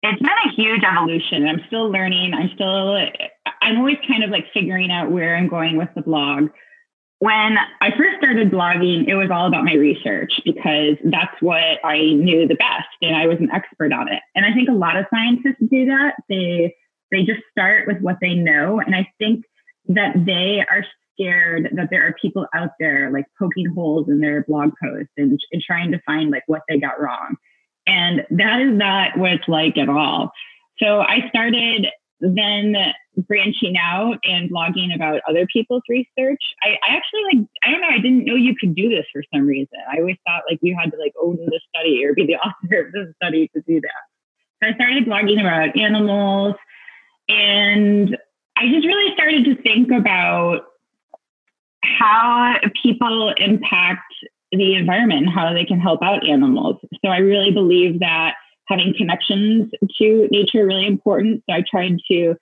It's 0.03 0.23
been 0.23 0.31
a 0.31 0.55
huge 0.57 0.83
evolution. 0.83 1.47
I'm 1.47 1.61
still 1.67 1.91
learning. 1.91 2.33
I'm 2.33 2.51
still, 2.55 2.97
I'm 3.61 3.77
always 3.77 3.99
kind 4.09 4.25
of 4.25 4.31
like 4.31 4.47
figuring 4.55 4.91
out 4.91 5.11
where 5.11 5.37
I'm 5.37 5.49
going 5.49 5.77
with 5.77 5.91
the 5.95 6.01
blog 6.01 6.49
when 7.21 7.59
I 7.83 7.91
first 7.99 8.17
started 8.17 8.51
blogging, 8.51 9.07
it 9.07 9.15
was 9.15 9.31
all 9.31 9.47
about 9.47 9.65
my 9.65 9.75
research 9.75 10.33
because 10.43 10.97
that's 11.05 11.37
what 11.41 11.79
I 11.85 11.99
knew 11.99 12.49
the 12.49 12.55
best 12.55 12.89
and 13.03 13.15
I 13.15 13.27
was 13.27 13.37
an 13.41 13.51
expert 13.53 13.93
on 13.93 14.11
it. 14.11 14.23
And 14.35 14.47
I 14.47 14.55
think 14.55 14.71
a 14.71 14.73
lot 14.73 14.97
of 14.97 15.05
scientists 15.11 15.61
do 15.71 15.85
that. 15.87 16.15
They 16.31 16.75
they 17.11 17.25
just 17.25 17.43
start 17.51 17.87
with 17.87 17.99
what 18.01 18.17
they 18.23 18.35
know. 18.35 18.81
And 18.81 18.95
I 18.95 19.07
think 19.19 19.45
that 19.89 20.15
they 20.25 20.65
are 20.71 20.85
scared 21.13 21.69
that 21.75 21.89
there 21.91 22.07
are 22.07 22.15
people 22.23 22.47
out 22.55 22.71
there 22.79 23.11
like 23.11 23.27
poking 23.39 23.67
holes 23.67 24.09
in 24.09 24.21
their 24.21 24.45
blog 24.45 24.71
posts 24.83 25.13
and, 25.19 25.39
and 25.53 25.63
trying 25.63 25.93
to 25.93 26.01
find 26.07 26.31
like 26.31 26.45
what 26.47 26.63
they 26.71 26.79
got 26.79 27.01
wrong. 27.01 27.37
And 27.87 28.25
that 28.31 28.63
is 28.63 28.73
not 28.73 29.19
what 29.19 29.33
it's 29.33 29.49
like 29.49 29.77
at 29.77 29.91
all. 29.91 30.33
So 30.79 31.01
I 31.01 31.29
started 31.29 31.87
then 32.21 32.77
branching 33.17 33.77
out 33.79 34.19
and 34.25 34.51
blogging 34.51 34.95
about 34.95 35.21
other 35.29 35.47
people's 35.53 35.83
research. 35.89 36.41
I, 36.63 36.79
I, 36.87 36.97
actually 36.97 37.23
like, 37.33 37.47
I 37.65 37.71
don't 37.71 37.81
know, 37.81 37.89
I 37.89 37.99
didn't 37.99 38.25
know 38.25 38.35
you 38.35 38.55
could 38.59 38.75
do 38.75 38.89
this 38.89 39.07
for 39.13 39.23
some 39.33 39.47
reason. 39.47 39.79
I 39.91 39.99
always 39.99 40.17
thought 40.27 40.43
like 40.49 40.59
you 40.63 40.77
had 40.79 40.91
to 40.93 40.99
like 40.99 41.13
own 41.21 41.37
the 41.37 41.61
study 41.75 42.05
or 42.05 42.15
be 42.15 42.27
the 42.27 42.37
author 42.37 42.87
of 42.87 42.93
the 42.93 43.13
study 43.17 43.51
to 43.55 43.63
do 43.67 43.81
that. 43.81 44.63
So 44.63 44.71
I 44.71 44.75
started 44.75 45.07
blogging 45.07 45.41
about 45.41 45.77
animals 45.79 46.55
and 47.29 48.17
I 48.57 48.69
just 48.69 48.87
really 48.87 49.15
started 49.15 49.45
to 49.47 49.63
think 49.63 49.91
about 49.91 50.65
how 51.83 52.57
people 52.83 53.33
impact 53.39 54.13
the 54.53 54.75
environment, 54.75 55.29
how 55.33 55.53
they 55.55 55.65
can 55.65 55.81
help 55.81 56.03
out 56.03 56.29
animals. 56.29 56.77
So 57.05 57.11
I 57.11 57.19
really 57.19 57.53
believe 57.53 58.01
that 58.01 58.35
having 58.71 58.95
connections 58.97 59.71
to 59.99 60.29
nature 60.31 60.65
really 60.65 60.87
important. 60.87 61.43
So 61.49 61.55
I 61.55 61.65
tried 61.69 61.97
to 62.11 62.35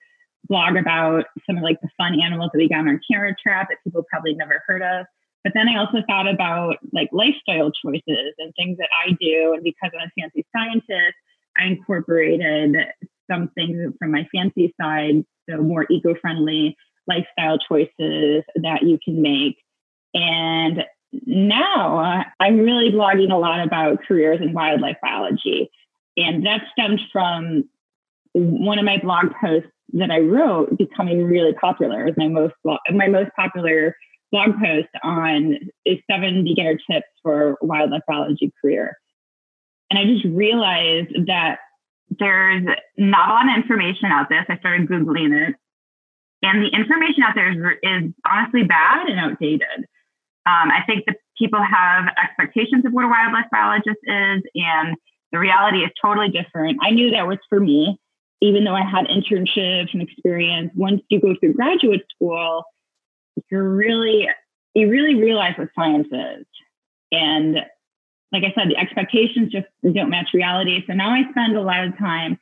blog 0.47 0.77
about 0.77 1.25
some 1.45 1.57
of 1.57 1.63
like 1.63 1.81
the 1.81 1.89
fun 1.97 2.19
animals 2.21 2.51
that 2.53 2.59
we 2.59 2.69
got 2.69 2.79
on 2.79 2.87
our 2.87 2.99
camera 3.11 3.35
trap 3.41 3.67
that 3.69 3.77
people 3.83 4.05
probably 4.09 4.35
never 4.35 4.63
heard 4.67 4.81
of. 4.81 5.05
But 5.43 5.53
then 5.53 5.67
I 5.67 5.77
also 5.77 6.03
thought 6.07 6.27
about 6.27 6.77
like 6.93 7.09
lifestyle 7.11 7.71
choices 7.71 8.33
and 8.37 8.53
things 8.55 8.77
that 8.77 8.89
I 9.05 9.11
do. 9.19 9.53
And 9.53 9.63
because 9.63 9.91
I'm 9.93 10.07
a 10.07 10.21
fancy 10.21 10.45
scientist, 10.55 11.15
I 11.57 11.65
incorporated 11.65 12.75
some 13.29 13.49
things 13.55 13.93
from 13.99 14.11
my 14.11 14.27
fancy 14.33 14.73
side, 14.79 15.23
so 15.49 15.57
more 15.57 15.85
eco 15.89 16.15
friendly 16.15 16.75
lifestyle 17.07 17.57
choices 17.57 18.43
that 18.55 18.83
you 18.83 18.99
can 19.03 19.21
make. 19.21 19.57
And 20.13 20.83
now 21.25 21.99
uh, 21.99 22.23
I'm 22.39 22.59
really 22.59 22.91
blogging 22.91 23.31
a 23.31 23.37
lot 23.37 23.65
about 23.65 24.03
careers 24.07 24.39
in 24.41 24.53
wildlife 24.53 24.97
biology. 25.01 25.71
And 26.19 26.45
that 26.45 26.61
stemmed 26.71 26.99
from 27.11 27.63
one 28.33 28.77
of 28.77 28.85
my 28.85 28.97
blog 28.97 29.27
posts 29.41 29.69
that 29.93 30.11
I 30.11 30.19
wrote 30.19 30.77
becoming 30.77 31.23
really 31.23 31.53
popular. 31.53 32.01
It 32.01 32.05
was 32.05 32.17
my 32.17 32.27
most 32.27 32.53
my 32.93 33.07
most 33.07 33.31
popular 33.35 33.95
blog 34.31 34.51
post 34.63 34.89
on 35.03 35.57
is 35.85 35.97
seven 36.09 36.43
beginner 36.43 36.77
tips 36.89 37.07
for 37.23 37.57
wildlife 37.61 38.03
biology 38.07 38.51
career. 38.61 38.97
And 39.89 39.97
I 39.97 40.05
just 40.05 40.25
realized 40.25 41.27
that 41.27 41.59
there's 42.19 42.65
not 42.97 43.29
a 43.29 43.33
lot 43.33 43.49
of 43.49 43.55
information 43.55 44.11
out 44.11 44.27
there. 44.29 44.45
So 44.47 44.53
I 44.53 44.59
started 44.59 44.87
Googling 44.87 45.49
it. 45.49 45.55
And 46.41 46.63
the 46.63 46.69
information 46.69 47.23
out 47.23 47.35
there 47.35 47.51
is, 47.51 47.57
is 47.83 48.13
honestly 48.25 48.63
bad 48.63 49.09
and 49.09 49.19
outdated. 49.19 49.85
Um, 50.45 50.71
I 50.71 50.83
think 50.85 51.05
that 51.07 51.17
people 51.37 51.59
have 51.61 52.05
expectations 52.21 52.85
of 52.85 52.93
what 52.93 53.05
a 53.05 53.09
wildlife 53.09 53.45
biologist 53.51 53.99
is, 54.03 54.41
and 54.55 54.95
the 55.31 55.39
reality 55.39 55.79
is 55.79 55.91
totally 56.01 56.29
different. 56.29 56.79
I 56.81 56.91
knew 56.91 57.11
that 57.11 57.27
was 57.27 57.37
for 57.49 57.59
me, 57.59 57.99
even 58.41 58.63
though 58.63 58.75
I 58.75 58.83
had 58.83 59.05
internships 59.05 59.93
and 59.93 60.01
experience. 60.01 60.71
Once 60.75 61.01
you 61.09 61.19
go 61.19 61.35
through 61.39 61.53
graduate 61.53 62.05
school, 62.15 62.63
you're 63.51 63.69
really 63.69 64.27
you 64.75 64.89
really 64.89 65.15
realize 65.15 65.53
what 65.57 65.69
science 65.75 66.07
is. 66.11 66.45
And 67.11 67.55
like 68.31 68.43
I 68.43 68.53
said, 68.53 68.69
the 68.69 68.77
expectations 68.77 69.51
just 69.51 69.67
don't 69.83 70.09
match 70.09 70.29
reality. 70.33 70.83
So 70.85 70.93
now 70.93 71.09
I 71.09 71.23
spend 71.31 71.57
a 71.57 71.61
lot 71.61 71.83
of 71.83 71.97
time 71.97 72.39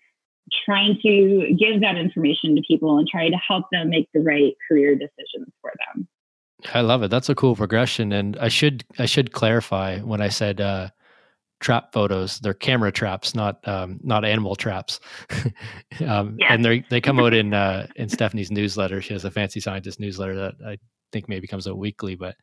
trying 0.65 0.98
to 1.01 1.56
give 1.58 1.82
that 1.82 1.98
information 1.98 2.56
to 2.56 2.62
people 2.67 2.98
and 2.98 3.08
try 3.08 3.29
to 3.29 3.36
help 3.36 3.65
them 3.72 3.89
make 3.89 4.10
the 4.13 4.22
right 4.22 4.53
career 4.67 4.96
decisions 4.96 5.48
for 5.62 5.72
them. 5.94 6.08
I 6.74 6.82
love 6.82 7.03
it. 7.03 7.12
That's 7.12 7.29
a 7.29 7.36
cool 7.36 7.56
progression. 7.56 8.12
And 8.12 8.38
I 8.38 8.48
should 8.48 8.84
I 8.98 9.06
should 9.06 9.32
clarify 9.32 10.00
when 10.00 10.22
I 10.22 10.29
said 10.29 10.60
uh, 10.60 10.89
trap 11.60 11.92
photos, 11.92 12.40
they're 12.40 12.54
camera 12.54 12.92
traps, 12.92 13.34
not 13.34 13.66
um, 13.68 14.00
not 14.04 14.26
animal 14.26 14.56
traps. 14.56 15.00
um, 16.06 16.38
yeah. 16.40 16.54
And 16.54 16.64
they 16.64 16.84
they 16.90 17.02
come 17.02 17.20
out 17.20 17.34
in 17.34 17.54
uh, 17.54 17.88
in 17.96 18.10
Stephanie's 18.10 18.52
newsletter. 18.52 19.02
She 19.02 19.14
has 19.14 19.26
a 19.26 19.32
fancy 19.32 19.60
scientist 19.60 20.00
newsletter 20.00 20.36
that 20.36 20.54
I 20.66 20.78
think 21.12 21.30
maybe 21.30 21.48
comes 21.48 21.68
out 21.68 21.78
weekly, 21.78 22.16
but 22.16 22.36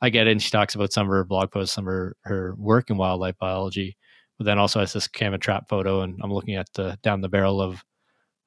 I 0.00 0.10
get 0.10 0.26
it. 0.26 0.32
And 0.32 0.42
she 0.42 0.50
talks 0.50 0.74
about 0.74 0.92
some 0.92 1.06
of 1.06 1.12
her 1.12 1.24
blog 1.24 1.50
posts, 1.50 1.74
some 1.74 1.86
of 1.86 1.92
her, 1.92 2.16
her 2.22 2.54
work 2.56 2.90
in 2.90 2.96
wildlife 2.96 3.38
biology, 3.38 3.96
but 4.38 4.44
then 4.44 4.58
also 4.58 4.80
has 4.80 4.92
this 4.92 5.08
camera 5.08 5.38
trap 5.38 5.68
photo. 5.68 6.02
And 6.02 6.18
I'm 6.22 6.32
looking 6.32 6.56
at 6.56 6.72
the 6.74 6.98
down 7.02 7.20
the 7.20 7.28
barrel 7.28 7.60
of 7.60 7.84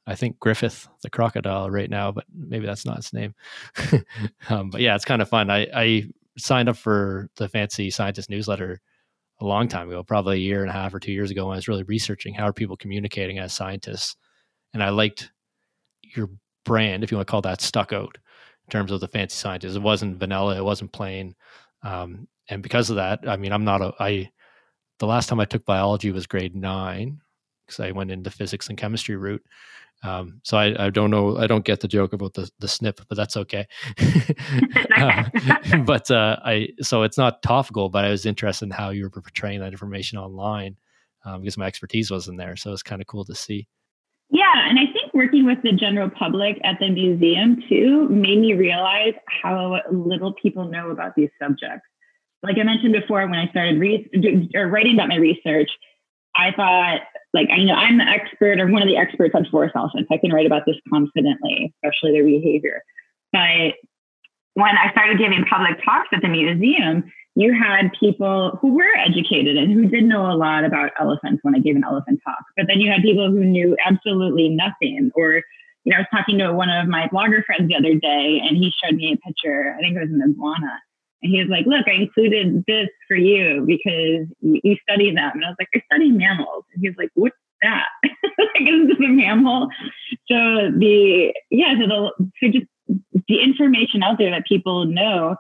I 0.08 0.16
think 0.16 0.40
Griffith 0.40 0.88
the 1.02 1.10
crocodile 1.10 1.70
right 1.70 1.90
now, 1.90 2.12
but 2.12 2.26
maybe 2.34 2.66
that's 2.66 2.86
not 2.86 3.00
its 3.00 3.14
name. 3.14 3.34
um, 4.50 4.70
but 4.70 4.82
yeah, 4.82 4.96
it's 4.96 5.06
kind 5.06 5.22
of 5.22 5.30
fun. 5.30 5.50
I, 5.50 5.68
I 5.74 6.04
signed 6.38 6.70
up 6.70 6.78
for 6.78 7.30
the 7.38 7.50
Fancy 7.50 7.90
Scientist 7.90 8.30
newsletter 8.30 8.82
a 9.40 9.46
long 9.46 9.68
time 9.68 9.90
ago, 9.90 10.04
probably 10.04 10.38
a 10.38 10.40
year 10.40 10.62
and 10.62 10.70
a 10.70 10.74
half 10.74 10.94
or 10.94 11.00
two 11.00 11.12
years 11.12 11.32
ago, 11.32 11.46
when 11.46 11.54
I 11.54 11.58
was 11.58 11.68
really 11.68 11.84
researching 11.84 12.34
how 12.34 12.46
are 12.46 12.54
people 12.54 12.78
communicating 12.78 13.40
as 13.40 13.54
scientists, 13.54 14.16
and 14.74 14.82
I 14.82 14.90
liked 14.90 15.32
your 16.16 16.30
brand, 16.64 17.04
if 17.04 17.12
you 17.12 17.18
want 17.18 17.28
to 17.28 17.32
call 17.32 17.42
that, 17.42 17.62
stuck 17.62 17.94
out 17.94 18.18
in 18.66 18.72
terms 18.72 18.92
of 18.92 19.00
the 19.02 19.08
fancy 19.08 19.36
scientist. 19.36 19.76
It 19.76 19.82
wasn't 19.82 20.18
vanilla, 20.18 20.58
it 20.58 20.64
wasn't 20.64 20.94
plain, 20.94 21.36
um, 21.84 22.28
and 22.50 22.64
because 22.64 22.90
of 22.90 22.96
that, 22.98 23.28
I 23.28 23.38
mean, 23.38 23.52
I'm 23.52 23.66
not 23.66 23.82
a 23.82 23.94
I. 24.00 24.30
The 25.00 25.08
last 25.08 25.28
time 25.28 25.42
I 25.42 25.46
took 25.46 25.66
biology 25.66 26.12
was 26.12 26.26
grade 26.26 26.56
nine 26.56 27.20
because 27.66 27.82
I 27.82 27.92
went 27.92 28.12
into 28.12 28.30
physics 28.30 28.70
and 28.70 28.78
chemistry 28.78 29.18
route, 29.18 29.44
um, 30.04 30.40
so 30.44 30.58
I, 30.58 30.86
I, 30.86 30.90
don't 30.90 31.10
know. 31.10 31.38
I 31.38 31.48
don't 31.48 31.66
get 31.66 31.80
the 31.80 31.88
joke 31.88 32.14
about 32.14 32.34
the 32.34 32.50
the 32.60 32.68
snip, 32.68 33.02
but 33.08 33.18
that's 33.18 33.38
okay. 33.38 33.66
um, 34.98 35.84
but 35.86 36.12
uh, 36.12 36.38
I 36.44 36.70
so 36.82 37.04
it's 37.04 37.18
not 37.18 37.42
topical, 37.42 37.90
but 37.90 38.06
I 38.06 38.10
was 38.10 38.26
interested 38.26 38.66
in 38.66 38.72
how 38.72 38.90
you 38.90 39.04
were 39.04 39.10
portraying 39.10 39.62
that 39.62 39.72
information 39.72 40.18
online 40.18 40.78
um, 41.26 41.42
because 41.42 41.58
my 41.58 41.66
expertise 41.66 42.12
wasn't 42.12 42.38
there. 42.38 42.56
So 42.56 42.72
it's 42.72 42.84
kind 42.84 43.02
of 43.02 43.08
cool 43.08 43.26
to 43.26 43.36
see. 43.36 43.68
Yeah, 44.30 44.70
and 44.70 44.80
I 44.80 44.92
think 44.92 45.14
working 45.14 45.46
with 45.46 45.62
the 45.64 45.72
general 45.72 46.10
public 46.10 46.60
at 46.64 46.80
the 46.80 46.90
museum 46.90 47.62
too 47.70 48.08
made 48.10 48.40
me 48.40 48.54
realize 48.54 49.14
how 49.44 49.80
little 49.92 50.34
people 50.34 50.66
know 50.66 50.90
about 50.90 51.16
these 51.16 51.30
subjects. 51.42 51.88
Like 52.42 52.58
I 52.60 52.64
mentioned 52.64 52.94
before, 52.94 53.22
when 53.28 53.40
I 53.40 53.50
started 53.50 53.80
re- 53.80 54.50
or 54.56 54.68
writing 54.68 54.96
about 54.96 55.10
my 55.10 55.16
research, 55.16 55.70
I 56.36 56.52
thought, 56.52 57.02
like, 57.36 57.50
I 57.52 57.64
know 57.64 57.74
I'm 57.74 57.98
the 57.98 58.06
expert 58.06 58.60
or 58.60 58.68
one 58.72 58.82
of 58.82 58.88
the 58.88 58.98
experts 58.98 59.36
on 59.36 59.46
forest 59.52 59.76
elephants. 59.76 60.08
I 60.12 60.18
can 60.18 60.32
write 60.32 60.46
about 60.46 60.64
this 60.66 60.78
confidently, 60.90 61.74
especially 61.84 62.14
their 62.14 62.24
behavior. 62.24 62.82
But 63.34 63.76
when 64.56 64.78
I 64.78 64.90
started 64.92 65.20
giving 65.20 65.44
public 65.44 65.78
talks 65.84 66.08
at 66.14 66.22
the 66.22 66.30
museum, 66.30 67.04
you 67.36 67.54
had 67.54 67.92
people 68.00 68.58
who 68.62 68.74
were 68.74 68.96
educated 69.06 69.58
and 69.58 69.74
who 69.74 69.88
did 69.88 70.06
know 70.06 70.32
a 70.32 70.40
lot 70.40 70.64
about 70.64 70.92
elephants 71.00 71.44
when 71.44 71.54
I 71.54 71.60
gave 71.60 71.76
an 71.76 71.84
elephant 71.84 72.22
talk. 72.26 72.44
But 72.56 72.68
then 72.70 72.80
you 72.80 72.90
had 72.90 73.02
people 73.02 73.30
who 73.30 73.44
knew 73.44 73.76
absolutely 73.86 74.48
nothing. 74.48 75.12
Or, 75.16 75.44
you 75.84 75.92
know, 75.92 75.98
I 75.98 76.00
was 76.00 76.08
talking 76.12 76.38
to 76.40 76.54
one 76.54 76.70
of 76.70 76.88
my 76.88 77.10
blogger 77.10 77.44
friends 77.44 77.68
the 77.68 77.76
other 77.76 77.94
day 77.96 78.42
and 78.42 78.56
he 78.56 78.72
showed 78.82 78.96
me 78.96 79.12
a 79.12 79.28
picture, 79.28 79.76
I 79.78 79.82
think 79.82 79.98
it 79.98 80.00
was 80.00 80.10
an 80.10 80.24
iguana. 80.24 80.80
And 81.22 81.32
he 81.32 81.40
was 81.40 81.50
like, 81.50 81.66
look, 81.66 81.88
I 81.88 81.94
included 81.94 82.64
this 82.68 82.90
for 83.08 83.16
you 83.16 83.64
because 83.66 84.28
you, 84.42 84.76
study 84.88 85.14
them. 85.14 85.32
And 85.34 85.46
I 85.46 85.50
was 85.50 85.56
like, 85.60 85.70
I 85.76 85.82
study 85.92 86.12
mammals. 86.12 86.66
And 86.74 86.82
he 86.82 86.90
was 86.90 86.98
like, 86.98 87.10
what's 87.16 87.36
that? 87.62 87.88
like, 88.04 88.62
is 88.62 88.88
this 88.88 88.98
a 88.98 89.10
mammal? 89.10 89.70
So 90.28 90.72
the, 90.78 91.34
yeah, 91.50 91.74
so 91.80 91.88
the, 91.88 92.12
so 92.42 92.52
just 92.52 92.68
the 93.28 93.42
information 93.42 94.04
out 94.04 94.18
there 94.20 94.30
that 94.32 94.46
people 94.46 94.86
know, 94.86 95.36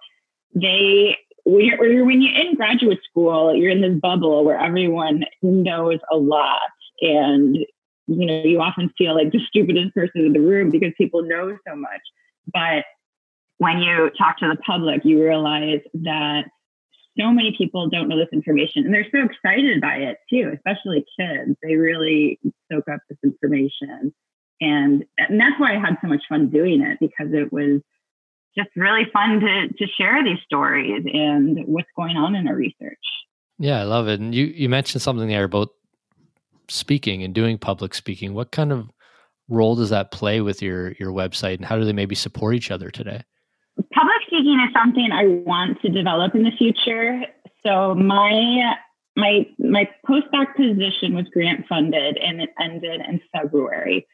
they, 0.56 1.18
when 1.44 1.66
you're, 1.66 2.06
when 2.06 2.22
you're 2.22 2.34
in 2.36 2.56
graduate 2.56 3.00
school, 3.08 3.56
you're 3.56 3.70
in 3.70 3.82
this 3.82 4.00
bubble 4.02 4.44
where 4.44 4.60
everyone 4.60 5.24
knows 5.44 6.00
a 6.12 6.16
lot. 6.16 6.62
And, 7.02 7.58
you 8.08 8.26
know, 8.26 8.42
you 8.44 8.60
often 8.62 8.90
feel 8.98 9.14
like 9.14 9.32
the 9.32 9.40
stupidest 9.48 9.94
person 9.94 10.26
in 10.26 10.34
the 10.34 10.40
room 10.40 10.72
because 10.72 10.94
people 10.98 11.22
know 11.22 11.56
so 11.68 11.76
much. 11.76 12.02
But 12.52 12.86
when 13.58 13.80
you 13.80 14.12
talk 14.18 14.38
to 14.40 14.48
the 14.48 14.58
public, 14.58 15.02
you 15.04 15.24
realize 15.24 15.82
that 15.94 16.46
so 17.18 17.32
many 17.32 17.56
people 17.58 17.90
don't 17.90 18.10
know 18.10 18.18
this 18.18 18.28
information 18.34 18.86
and 18.86 18.94
they're 18.94 19.08
so 19.12 19.24
excited 19.24 19.80
by 19.82 19.96
it 19.96 20.18
too, 20.30 20.52
especially 20.54 21.06
kids. 21.18 21.56
They 21.64 21.76
really 21.76 22.40
soak 22.72 22.84
up 22.92 23.00
this 23.10 23.18
information. 23.24 24.14
And, 24.60 25.06
and 25.18 25.40
that's 25.40 25.60
why 25.60 25.76
I 25.76 25.80
had 25.80 25.98
so 26.02 26.08
much 26.08 26.24
fun 26.28 26.50
doing 26.50 26.82
it 26.82 26.98
because 27.00 27.34
it 27.34 27.54
was 27.54 27.82
just 28.58 28.70
really 28.76 29.06
fun 29.14 29.40
to, 29.40 29.68
to 29.70 29.88
share 29.98 30.24
these 30.24 30.40
stories 30.46 31.04
and 31.14 31.60
what's 31.66 31.90
going 31.96 32.18
on 32.18 32.36
in 32.36 32.48
our 32.48 32.56
research. 32.56 32.98
Yeah, 33.58 33.80
I 33.80 33.84
love 33.84 34.08
it. 34.08 34.20
And 34.20 34.36
you, 34.36 34.46
you 34.46 34.68
mentioned 34.68 35.02
something 35.02 35.28
there 35.28 35.46
about 35.46 35.70
speaking 36.68 37.24
and 37.24 37.34
doing 37.34 37.58
public 37.58 37.94
speaking. 37.94 38.34
What 38.34 38.52
kind 38.52 38.72
of 38.72 38.90
role 39.48 39.76
does 39.76 39.90
that 39.92 40.12
play 40.12 40.42
with 40.42 40.62
your 40.62 40.94
your 40.94 41.12
website 41.12 41.56
and 41.56 41.66
how 41.66 41.78
do 41.78 41.86
they 41.86 41.94
maybe 41.94 42.16
support 42.16 42.56
each 42.56 42.72
other 42.72 42.90
today? 42.90 43.22
Speaking 44.36 44.60
is 44.60 44.74
something 44.74 45.12
I 45.12 45.28
want 45.28 45.82
to 45.82 45.90
develop 45.90 46.36
in 46.36 46.44
the 46.44 46.52
future. 46.52 47.22
So 47.66 47.96
my 47.96 48.76
my 49.16 49.48
my 49.60 49.90
postdoc 50.08 50.56
position 50.56 51.16
was 51.16 51.26
grant 51.34 51.66
funded 51.68 52.18
and 52.18 52.42
it 52.42 52.50
ended 52.60 53.02
in 53.08 53.22
February. 53.34 54.06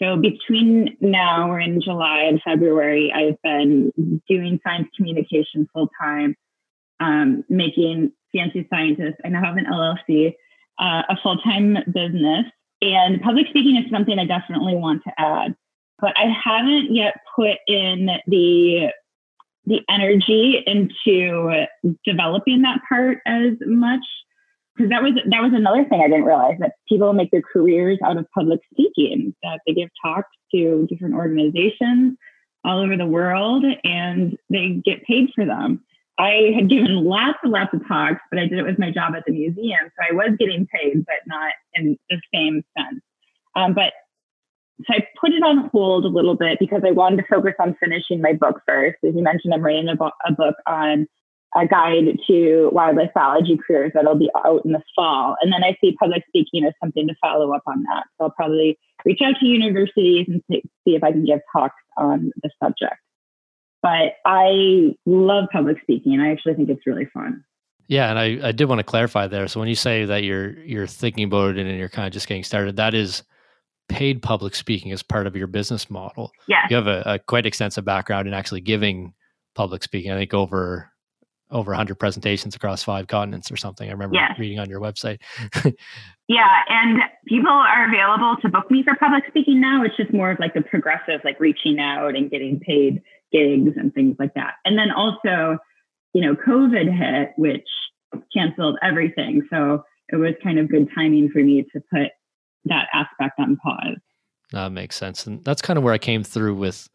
So 0.00 0.16
between 0.16 0.96
now 1.00 1.48
we're 1.48 1.60
in 1.60 1.80
July 1.80 2.20
and 2.22 2.40
February, 2.42 3.12
I've 3.12 3.40
been 3.42 3.92
doing 4.28 4.60
science 4.62 4.88
communication 4.96 5.68
full 5.72 5.88
time, 6.00 6.36
um, 7.00 7.44
making 7.48 8.12
fancy 8.34 8.66
scientists. 8.70 9.16
I 9.24 9.28
now 9.28 9.42
have 9.42 9.56
an 9.56 9.64
LLC, 9.64 10.34
uh, 10.78 11.02
a 11.08 11.16
full 11.22 11.38
time 11.38 11.78
business, 11.92 12.44
and 12.82 13.20
public 13.22 13.46
speaking 13.48 13.76
is 13.76 13.90
something 13.90 14.18
I 14.18 14.26
definitely 14.26 14.76
want 14.76 15.02
to 15.04 15.12
add 15.18 15.56
but 15.98 16.12
I 16.16 16.26
haven't 16.44 16.94
yet 16.94 17.14
put 17.34 17.56
in 17.66 18.08
the 18.26 18.88
the 19.66 19.80
energy 19.88 20.62
into 20.66 21.66
developing 22.04 22.62
that 22.62 22.80
part 22.88 23.18
as 23.26 23.54
much 23.66 24.04
because 24.76 24.90
that 24.90 25.02
was 25.02 25.14
that 25.14 25.42
was 25.42 25.52
another 25.54 25.84
thing 25.84 26.00
I 26.00 26.08
didn't 26.08 26.24
realize 26.24 26.56
that 26.60 26.74
people 26.88 27.12
make 27.12 27.30
their 27.30 27.42
careers 27.42 27.98
out 28.04 28.16
of 28.16 28.26
public 28.34 28.60
speaking 28.72 29.34
that 29.42 29.60
they 29.66 29.72
give 29.72 29.88
talks 30.04 30.30
to 30.54 30.86
different 30.88 31.14
organizations 31.14 32.16
all 32.64 32.80
over 32.80 32.96
the 32.96 33.06
world 33.06 33.64
and 33.84 34.36
they 34.50 34.80
get 34.84 35.04
paid 35.04 35.30
for 35.34 35.44
them. 35.44 35.82
I 36.18 36.52
had 36.54 36.68
given 36.68 37.04
lots 37.04 37.38
and 37.42 37.52
lots 37.52 37.74
of 37.74 37.86
talks, 37.86 38.20
but 38.30 38.40
I 38.40 38.46
did 38.46 38.58
it 38.58 38.64
with 38.64 38.78
my 38.78 38.90
job 38.90 39.14
at 39.14 39.24
the 39.26 39.32
museum, 39.32 39.80
so 39.84 40.06
I 40.10 40.14
was 40.14 40.36
getting 40.38 40.66
paid, 40.66 41.04
but 41.04 41.16
not 41.26 41.52
in 41.74 41.98
the 42.08 42.20
same 42.34 42.64
sense. 42.76 43.02
Um, 43.54 43.74
but 43.74 43.92
so 44.84 44.94
I 44.94 45.06
put 45.18 45.32
it 45.32 45.42
on 45.42 45.68
hold 45.72 46.04
a 46.04 46.08
little 46.08 46.36
bit 46.36 46.58
because 46.58 46.82
I 46.86 46.90
wanted 46.90 47.16
to 47.16 47.28
focus 47.28 47.54
on 47.58 47.76
finishing 47.80 48.20
my 48.20 48.34
book 48.34 48.60
first. 48.66 48.96
As 49.06 49.14
you 49.14 49.22
mentioned, 49.22 49.54
I'm 49.54 49.62
writing 49.62 49.88
a, 49.88 49.96
bo- 49.96 50.10
a 50.26 50.32
book 50.32 50.56
on 50.66 51.06
a 51.54 51.66
guide 51.66 52.18
to 52.26 52.68
wildlife 52.72 53.14
biology 53.14 53.58
careers 53.66 53.92
that'll 53.94 54.18
be 54.18 54.30
out 54.44 54.64
in 54.66 54.72
the 54.72 54.82
fall. 54.94 55.36
And 55.40 55.50
then 55.52 55.64
I 55.64 55.76
see 55.80 55.96
public 55.98 56.24
speaking 56.28 56.64
as 56.64 56.74
something 56.82 57.08
to 57.08 57.14
follow 57.22 57.54
up 57.54 57.62
on 57.66 57.82
that. 57.84 58.04
So 58.18 58.24
I'll 58.24 58.30
probably 58.30 58.78
reach 59.06 59.20
out 59.24 59.36
to 59.40 59.46
universities 59.46 60.26
and 60.28 60.42
see 60.50 60.62
if 60.94 61.02
I 61.02 61.12
can 61.12 61.24
give 61.24 61.40
talks 61.52 61.76
on 61.96 62.32
the 62.42 62.50
subject. 62.62 62.96
But 63.82 64.16
I 64.26 64.94
love 65.06 65.46
public 65.50 65.80
speaking. 65.80 66.12
And 66.12 66.22
I 66.22 66.32
actually 66.32 66.54
think 66.54 66.68
it's 66.68 66.86
really 66.86 67.06
fun. 67.06 67.44
Yeah, 67.88 68.10
and 68.10 68.18
I, 68.18 68.48
I 68.48 68.52
did 68.52 68.64
want 68.64 68.80
to 68.80 68.84
clarify 68.84 69.28
there. 69.28 69.46
So 69.46 69.60
when 69.60 69.68
you 69.68 69.76
say 69.76 70.04
that 70.04 70.24
you're 70.24 70.58
you're 70.58 70.88
thinking 70.88 71.24
about 71.24 71.56
it 71.56 71.66
and 71.66 71.78
you're 71.78 71.88
kind 71.88 72.06
of 72.06 72.12
just 72.12 72.26
getting 72.26 72.42
started, 72.42 72.76
that 72.76 72.94
is 72.94 73.22
paid 73.88 74.22
public 74.22 74.54
speaking 74.54 74.92
as 74.92 75.02
part 75.02 75.26
of 75.26 75.36
your 75.36 75.46
business 75.46 75.90
model. 75.90 76.32
Yeah, 76.48 76.62
you 76.68 76.76
have 76.76 76.86
a, 76.86 77.02
a 77.06 77.18
quite 77.18 77.46
extensive 77.46 77.84
background 77.84 78.28
in 78.28 78.34
actually 78.34 78.60
giving 78.60 79.14
public 79.54 79.82
speaking. 79.82 80.12
I 80.12 80.16
think 80.16 80.34
over 80.34 80.90
over 81.50 81.70
100 81.70 81.94
presentations 81.96 82.56
across 82.56 82.82
five 82.82 83.06
continents 83.06 83.50
or 83.52 83.56
something. 83.56 83.88
I 83.88 83.92
remember 83.92 84.16
yes. 84.16 84.38
reading 84.38 84.58
on 84.58 84.68
your 84.68 84.80
website. 84.80 85.18
yeah, 86.28 86.62
and 86.68 87.00
people 87.26 87.52
are 87.52 87.86
available 87.86 88.36
to 88.42 88.48
book 88.48 88.70
me 88.70 88.82
for 88.82 88.96
public 88.96 89.24
speaking 89.28 89.60
now. 89.60 89.84
It's 89.84 89.96
just 89.96 90.12
more 90.12 90.32
of 90.32 90.40
like 90.40 90.54
the 90.54 90.62
progressive, 90.62 91.20
like 91.24 91.38
reaching 91.38 91.78
out 91.78 92.16
and 92.16 92.30
getting 92.30 92.58
paid 92.58 93.00
gigs 93.32 93.76
and 93.76 93.94
things 93.94 94.16
like 94.18 94.34
that. 94.34 94.54
And 94.64 94.76
then 94.76 94.90
also, 94.90 95.58
you 96.12 96.22
know, 96.22 96.34
COVID 96.34 96.92
hit, 96.92 97.32
which 97.36 97.68
canceled 98.34 98.78
everything. 98.82 99.46
So 99.50 99.84
it 100.08 100.16
was 100.16 100.34
kind 100.42 100.58
of 100.58 100.70
good 100.70 100.88
timing 100.94 101.28
for 101.28 101.42
me 101.42 101.64
to 101.72 101.80
put 101.92 102.10
that 102.68 102.88
aspect 102.92 103.38
on 103.38 103.56
pause. 103.56 103.96
That 104.52 104.72
makes 104.72 104.96
sense. 104.96 105.26
And 105.26 105.44
that's 105.44 105.62
kind 105.62 105.76
of 105.76 105.82
where 105.82 105.94
I 105.94 105.98
came 105.98 106.22
through 106.22 106.54
with 106.54 106.88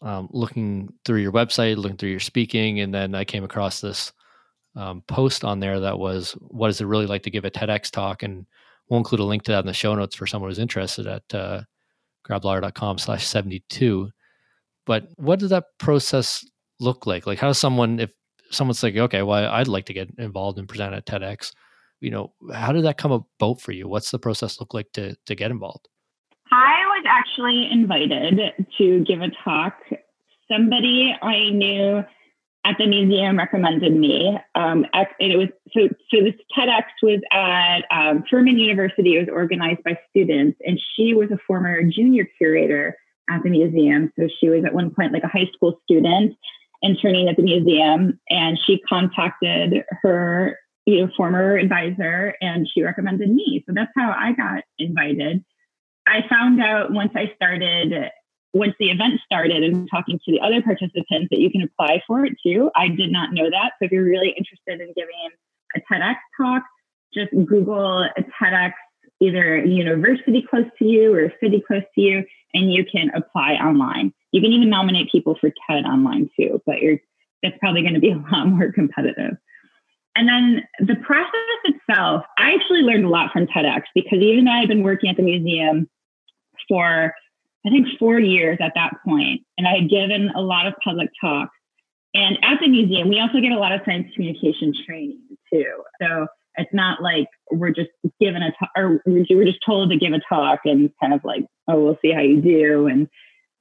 um, 0.00 0.28
looking 0.32 0.92
through 1.04 1.20
your 1.20 1.32
website, 1.32 1.76
looking 1.76 1.96
through 1.96 2.10
your 2.10 2.20
speaking, 2.20 2.80
and 2.80 2.94
then 2.94 3.14
I 3.14 3.24
came 3.24 3.44
across 3.44 3.80
this 3.80 4.12
um, 4.76 5.02
post 5.08 5.44
on 5.44 5.60
there 5.60 5.80
that 5.80 5.98
was, 5.98 6.32
"What 6.40 6.70
is 6.70 6.80
it 6.80 6.86
really 6.86 7.06
like 7.06 7.24
to 7.24 7.30
give 7.30 7.44
a 7.44 7.50
TEDx 7.50 7.90
talk?" 7.90 8.22
And 8.22 8.46
we'll 8.88 8.98
include 8.98 9.20
a 9.20 9.24
link 9.24 9.42
to 9.44 9.52
that 9.52 9.60
in 9.60 9.66
the 9.66 9.72
show 9.72 9.94
notes 9.94 10.16
for 10.16 10.26
someone 10.26 10.50
who's 10.50 10.58
interested 10.58 11.06
at 11.06 11.34
uh, 11.34 11.62
slash 12.96 13.26
72 13.26 14.10
but 14.86 15.08
what 15.16 15.38
does 15.38 15.50
that 15.50 15.64
process 15.78 16.44
look 16.78 17.06
like 17.06 17.26
like 17.26 17.38
how 17.38 17.46
does 17.46 17.58
someone 17.58 17.98
if 18.00 18.12
someone's 18.50 18.82
like 18.82 18.96
okay 18.96 19.22
well 19.22 19.50
i'd 19.54 19.68
like 19.68 19.86
to 19.86 19.94
get 19.94 20.10
involved 20.18 20.58
and 20.58 20.68
present 20.68 20.94
at 20.94 21.06
tedx 21.06 21.52
you 22.00 22.10
know 22.10 22.32
how 22.52 22.72
did 22.72 22.84
that 22.84 22.98
come 22.98 23.12
about 23.12 23.60
for 23.60 23.72
you 23.72 23.88
what's 23.88 24.10
the 24.10 24.18
process 24.18 24.60
look 24.60 24.74
like 24.74 24.90
to 24.92 25.16
to 25.26 25.34
get 25.34 25.50
involved 25.50 25.88
i 26.50 26.84
was 26.86 27.04
actually 27.06 27.68
invited 27.70 28.40
to 28.76 29.04
give 29.04 29.20
a 29.20 29.28
talk 29.44 29.74
somebody 30.48 31.14
i 31.22 31.50
knew 31.50 32.04
at 32.68 32.76
the 32.78 32.86
museum 32.86 33.38
recommended 33.38 33.94
me. 33.96 34.38
Um, 34.54 34.84
it 35.18 35.38
was 35.38 35.48
so 35.72 35.88
so 36.10 36.22
this 36.22 36.34
TEDx 36.56 36.84
was 37.02 37.20
at 37.32 37.84
um, 37.90 38.24
Furman 38.30 38.58
University. 38.58 39.16
It 39.16 39.20
was 39.20 39.28
organized 39.32 39.82
by 39.84 39.98
students, 40.10 40.58
and 40.66 40.78
she 40.94 41.14
was 41.14 41.30
a 41.30 41.38
former 41.46 41.82
junior 41.84 42.28
curator 42.36 42.96
at 43.30 43.42
the 43.42 43.50
museum. 43.50 44.12
So 44.18 44.28
she 44.40 44.48
was 44.48 44.64
at 44.64 44.74
one 44.74 44.90
point 44.90 45.12
like 45.12 45.22
a 45.22 45.28
high 45.28 45.48
school 45.54 45.80
student 45.84 46.36
interning 46.82 47.28
at 47.28 47.36
the 47.36 47.42
museum, 47.42 48.20
and 48.28 48.58
she 48.66 48.80
contacted 48.88 49.84
her 50.02 50.58
you 50.88 51.06
know 51.06 51.12
former 51.16 51.56
advisor, 51.56 52.34
and 52.40 52.66
she 52.72 52.82
recommended 52.82 53.30
me. 53.30 53.62
So 53.66 53.72
that's 53.74 53.92
how 53.94 54.10
I 54.10 54.32
got 54.32 54.64
invited. 54.78 55.44
I 56.06 56.24
found 56.28 56.62
out 56.62 56.92
once 56.92 57.12
I 57.14 57.32
started 57.36 58.10
once 58.54 58.74
the 58.80 58.90
event 58.90 59.20
started 59.24 59.62
and 59.62 59.86
talking 59.90 60.18
to 60.24 60.32
the 60.32 60.40
other 60.40 60.62
participants 60.62 61.28
that 61.30 61.38
you 61.38 61.50
can 61.50 61.62
apply 61.62 62.02
for 62.06 62.24
it 62.24 62.32
too. 62.42 62.70
I 62.74 62.88
did 62.88 63.12
not 63.12 63.34
know 63.34 63.50
that. 63.50 63.72
So 63.78 63.84
if 63.84 63.92
you're 63.92 64.04
really 64.04 64.30
interested 64.30 64.80
in 64.80 64.94
giving 64.96 65.30
a 65.76 65.80
TEDx 65.80 66.14
talk, 66.40 66.62
just 67.12 67.30
Google 67.46 68.04
a 68.04 68.24
TEDx, 68.42 68.72
either 69.20 69.58
university 69.58 70.42
close 70.48 70.64
to 70.78 70.86
you 70.86 71.14
or 71.14 71.26
a 71.26 71.32
city 71.42 71.62
close 71.66 71.82
to 71.94 72.00
you, 72.00 72.24
and 72.54 72.72
you 72.72 72.86
can 72.90 73.10
apply 73.14 73.52
online. 73.54 74.14
You 74.32 74.40
can 74.40 74.52
even 74.52 74.70
nominate 74.70 75.12
people 75.12 75.36
for 75.38 75.50
TED 75.50 75.84
online 75.84 76.30
too, 76.38 76.62
but 76.64 76.80
you're 76.80 76.98
that's 77.42 77.56
probably 77.60 77.82
going 77.82 77.94
to 77.94 78.00
be 78.00 78.10
a 78.12 78.16
lot 78.32 78.48
more 78.48 78.72
competitive. 78.72 79.36
And 80.18 80.28
then 80.28 80.64
the 80.80 80.96
process 80.96 81.30
itself, 81.64 82.24
I 82.38 82.52
actually 82.52 82.82
learned 82.82 83.04
a 83.04 83.08
lot 83.08 83.30
from 83.32 83.46
TEDx 83.46 83.82
because 83.94 84.18
even 84.18 84.46
though 84.46 84.50
I 84.50 84.58
had 84.58 84.68
been 84.68 84.82
working 84.82 85.08
at 85.08 85.16
the 85.16 85.22
museum 85.22 85.88
for 86.68 87.14
I 87.64 87.70
think 87.70 87.86
four 88.00 88.18
years 88.18 88.58
at 88.60 88.72
that 88.74 88.94
point, 89.06 89.42
and 89.56 89.68
I 89.68 89.76
had 89.76 89.88
given 89.88 90.30
a 90.34 90.40
lot 90.40 90.66
of 90.66 90.74
public 90.82 91.10
talks. 91.20 91.54
And 92.14 92.36
at 92.42 92.58
the 92.60 92.68
museum, 92.68 93.08
we 93.08 93.20
also 93.20 93.40
get 93.40 93.52
a 93.52 93.58
lot 93.58 93.72
of 93.72 93.80
science 93.84 94.08
communication 94.14 94.72
training 94.84 95.20
too. 95.52 95.84
So 96.02 96.26
it's 96.56 96.72
not 96.72 97.00
like 97.00 97.28
we're 97.52 97.70
just 97.70 97.90
given 98.20 98.42
a 98.42 98.50
talk, 98.58 98.70
or 98.76 99.00
we're 99.06 99.44
just 99.44 99.64
told 99.64 99.90
to 99.90 99.96
give 99.96 100.12
a 100.12 100.20
talk 100.28 100.60
and 100.64 100.90
kind 101.00 101.14
of 101.14 101.20
like, 101.22 101.44
oh, 101.68 101.80
we'll 101.80 101.98
see 102.02 102.10
how 102.10 102.22
you 102.22 102.40
do. 102.40 102.88
And 102.88 103.08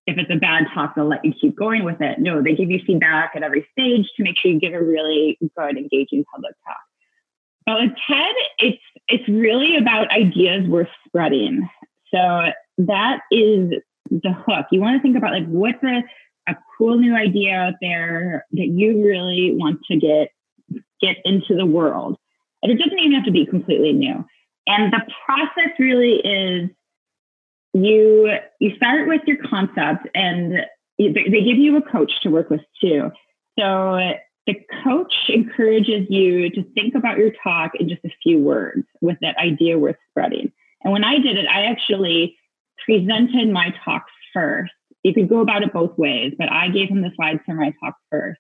if 0.08 0.18
it's 0.18 0.32
a 0.32 0.38
bad 0.38 0.68
talk, 0.74 0.96
they'll 0.96 1.08
let 1.08 1.24
you 1.24 1.34
keep 1.40 1.56
going 1.56 1.84
with 1.84 2.02
it. 2.02 2.20
No, 2.20 2.42
they 2.42 2.56
give 2.56 2.72
you 2.72 2.80
feedback 2.88 3.34
at 3.36 3.44
every 3.44 3.68
stage 3.74 4.10
to 4.16 4.24
make 4.24 4.38
sure 4.38 4.50
you 4.50 4.60
give 4.60 4.74
a 4.74 4.82
really 4.82 5.38
good, 5.56 5.78
engaging 5.78 6.24
public 6.34 6.56
talk. 6.66 6.78
But 7.66 7.82
with 7.82 7.92
TED, 8.08 8.36
it's 8.60 8.82
it's 9.10 9.28
really 9.28 9.76
about 9.76 10.10
ideas 10.12 10.66
worth 10.68 10.88
spreading. 11.06 11.70
So 12.14 12.44
that 12.78 13.20
is 13.32 13.74
the 14.10 14.32
hook. 14.32 14.68
You 14.72 14.80
want 14.80 14.98
to 14.98 15.02
think 15.02 15.18
about 15.18 15.34
like 15.34 15.46
what's 15.48 15.84
a, 15.84 16.04
a 16.48 16.56
cool 16.78 16.98
new 16.98 17.14
idea 17.14 17.56
out 17.56 17.74
there 17.82 18.46
that 18.54 18.68
you 18.68 19.06
really 19.06 19.54
want 19.54 19.82
to 19.92 19.98
get 19.98 20.30
get 21.02 21.18
into 21.26 21.54
the 21.56 21.66
world. 21.66 22.18
And 22.64 22.72
it 22.72 22.78
doesn't 22.78 22.98
even 22.98 23.12
have 23.12 23.26
to 23.26 23.32
be 23.32 23.46
completely 23.46 23.92
new. 23.92 24.26
And 24.68 24.92
the 24.92 25.02
process 25.26 25.72
really 25.78 26.16
is 26.16 26.70
you 27.86 28.32
you 28.60 28.76
start 28.76 29.08
with 29.08 29.22
your 29.28 29.38
concept 29.50 30.08
and 30.16 30.66
they 30.98 31.14
give 31.14 31.58
you 31.58 31.78
a 31.78 31.82
coach 31.82 32.12
to 32.24 32.30
work 32.30 32.50
with 32.50 32.62
too. 32.82 33.12
So 33.60 34.00
the 34.48 34.56
coach 34.84 35.14
encourages 35.30 36.08
you 36.10 36.50
to 36.52 36.64
think 36.74 36.96
about 36.96 37.18
your 37.18 37.32
talk 37.44 37.72
in 37.80 37.90
just 37.90 38.04
a 38.06 38.10
few 38.24 38.40
words 38.40 38.84
with 39.02 39.18
that 39.22 39.38
idea 39.38 39.78
worth 39.78 39.98
spreading. 40.10 40.52
And 40.84 40.94
when 40.94 41.04
I 41.04 41.20
did 41.20 41.38
it, 41.38 41.48
I 41.48 41.66
actually 41.66 42.38
presented 42.86 43.50
my 43.50 43.74
talk 43.84 44.06
first. 44.34 44.72
You 45.04 45.14
could 45.14 45.30
go 45.30 45.42
about 45.42 45.64
it 45.64 45.74
both 45.74 45.98
ways, 45.98 46.34
but 46.38 46.52
I 46.52 46.70
gave 46.70 46.90
him 46.90 47.02
the 47.02 47.12
slides 47.16 47.42
for 47.46 47.56
my 47.56 47.74
talk 47.84 47.96
first. 48.10 48.40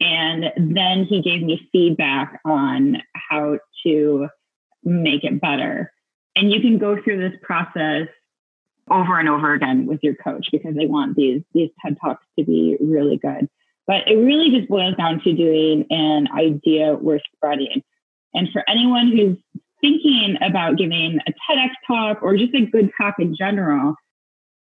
And 0.00 0.44
then 0.56 1.04
he 1.04 1.22
gave 1.22 1.42
me 1.42 1.68
feedback 1.72 2.40
on 2.44 2.98
how 3.14 3.58
to 3.84 4.28
make 4.82 5.24
it 5.24 5.40
better. 5.40 5.92
And 6.34 6.52
you 6.52 6.60
can 6.60 6.78
go 6.78 7.00
through 7.02 7.18
this 7.18 7.38
process 7.42 8.08
over 8.90 9.18
and 9.18 9.28
over 9.28 9.52
again 9.52 9.86
with 9.86 10.00
your 10.02 10.14
coach 10.14 10.48
because 10.52 10.74
they 10.74 10.86
want 10.86 11.16
these 11.16 11.42
these 11.52 11.70
TED 11.84 11.96
Talks 12.00 12.24
to 12.38 12.44
be 12.44 12.76
really 12.80 13.16
good. 13.16 13.48
But 13.86 14.08
it 14.08 14.16
really 14.16 14.50
just 14.50 14.68
boils 14.68 14.96
down 14.96 15.20
to 15.22 15.32
doing 15.32 15.86
an 15.90 16.28
idea 16.36 16.94
worth 16.94 17.22
spreading. 17.34 17.82
And 18.34 18.48
for 18.52 18.64
anyone 18.68 19.08
who's 19.08 19.38
thinking 19.80 20.36
about 20.42 20.76
giving 20.76 21.18
a 21.26 21.30
TEDx 21.30 21.70
talk 21.86 22.22
or 22.22 22.36
just 22.36 22.54
a 22.54 22.66
good 22.66 22.90
talk 23.00 23.14
in 23.18 23.36
general, 23.36 23.94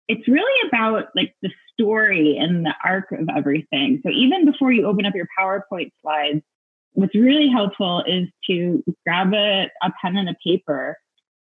it's 0.08 0.26
really 0.28 0.68
about 0.68 1.06
like 1.14 1.34
the 1.42 1.50
story 1.72 2.36
and 2.38 2.64
the 2.64 2.74
arc 2.84 3.12
of 3.12 3.28
everything. 3.34 4.00
So 4.04 4.10
even 4.10 4.46
before 4.46 4.72
you 4.72 4.86
open 4.86 5.06
up 5.06 5.14
your 5.14 5.28
PowerPoint 5.38 5.90
slides, 6.00 6.42
what's 6.92 7.14
really 7.14 7.48
helpful 7.48 8.02
is 8.06 8.28
to 8.48 8.82
grab 9.06 9.32
a, 9.34 9.70
a 9.82 9.92
pen 10.00 10.16
and 10.16 10.28
a 10.28 10.36
paper 10.44 10.98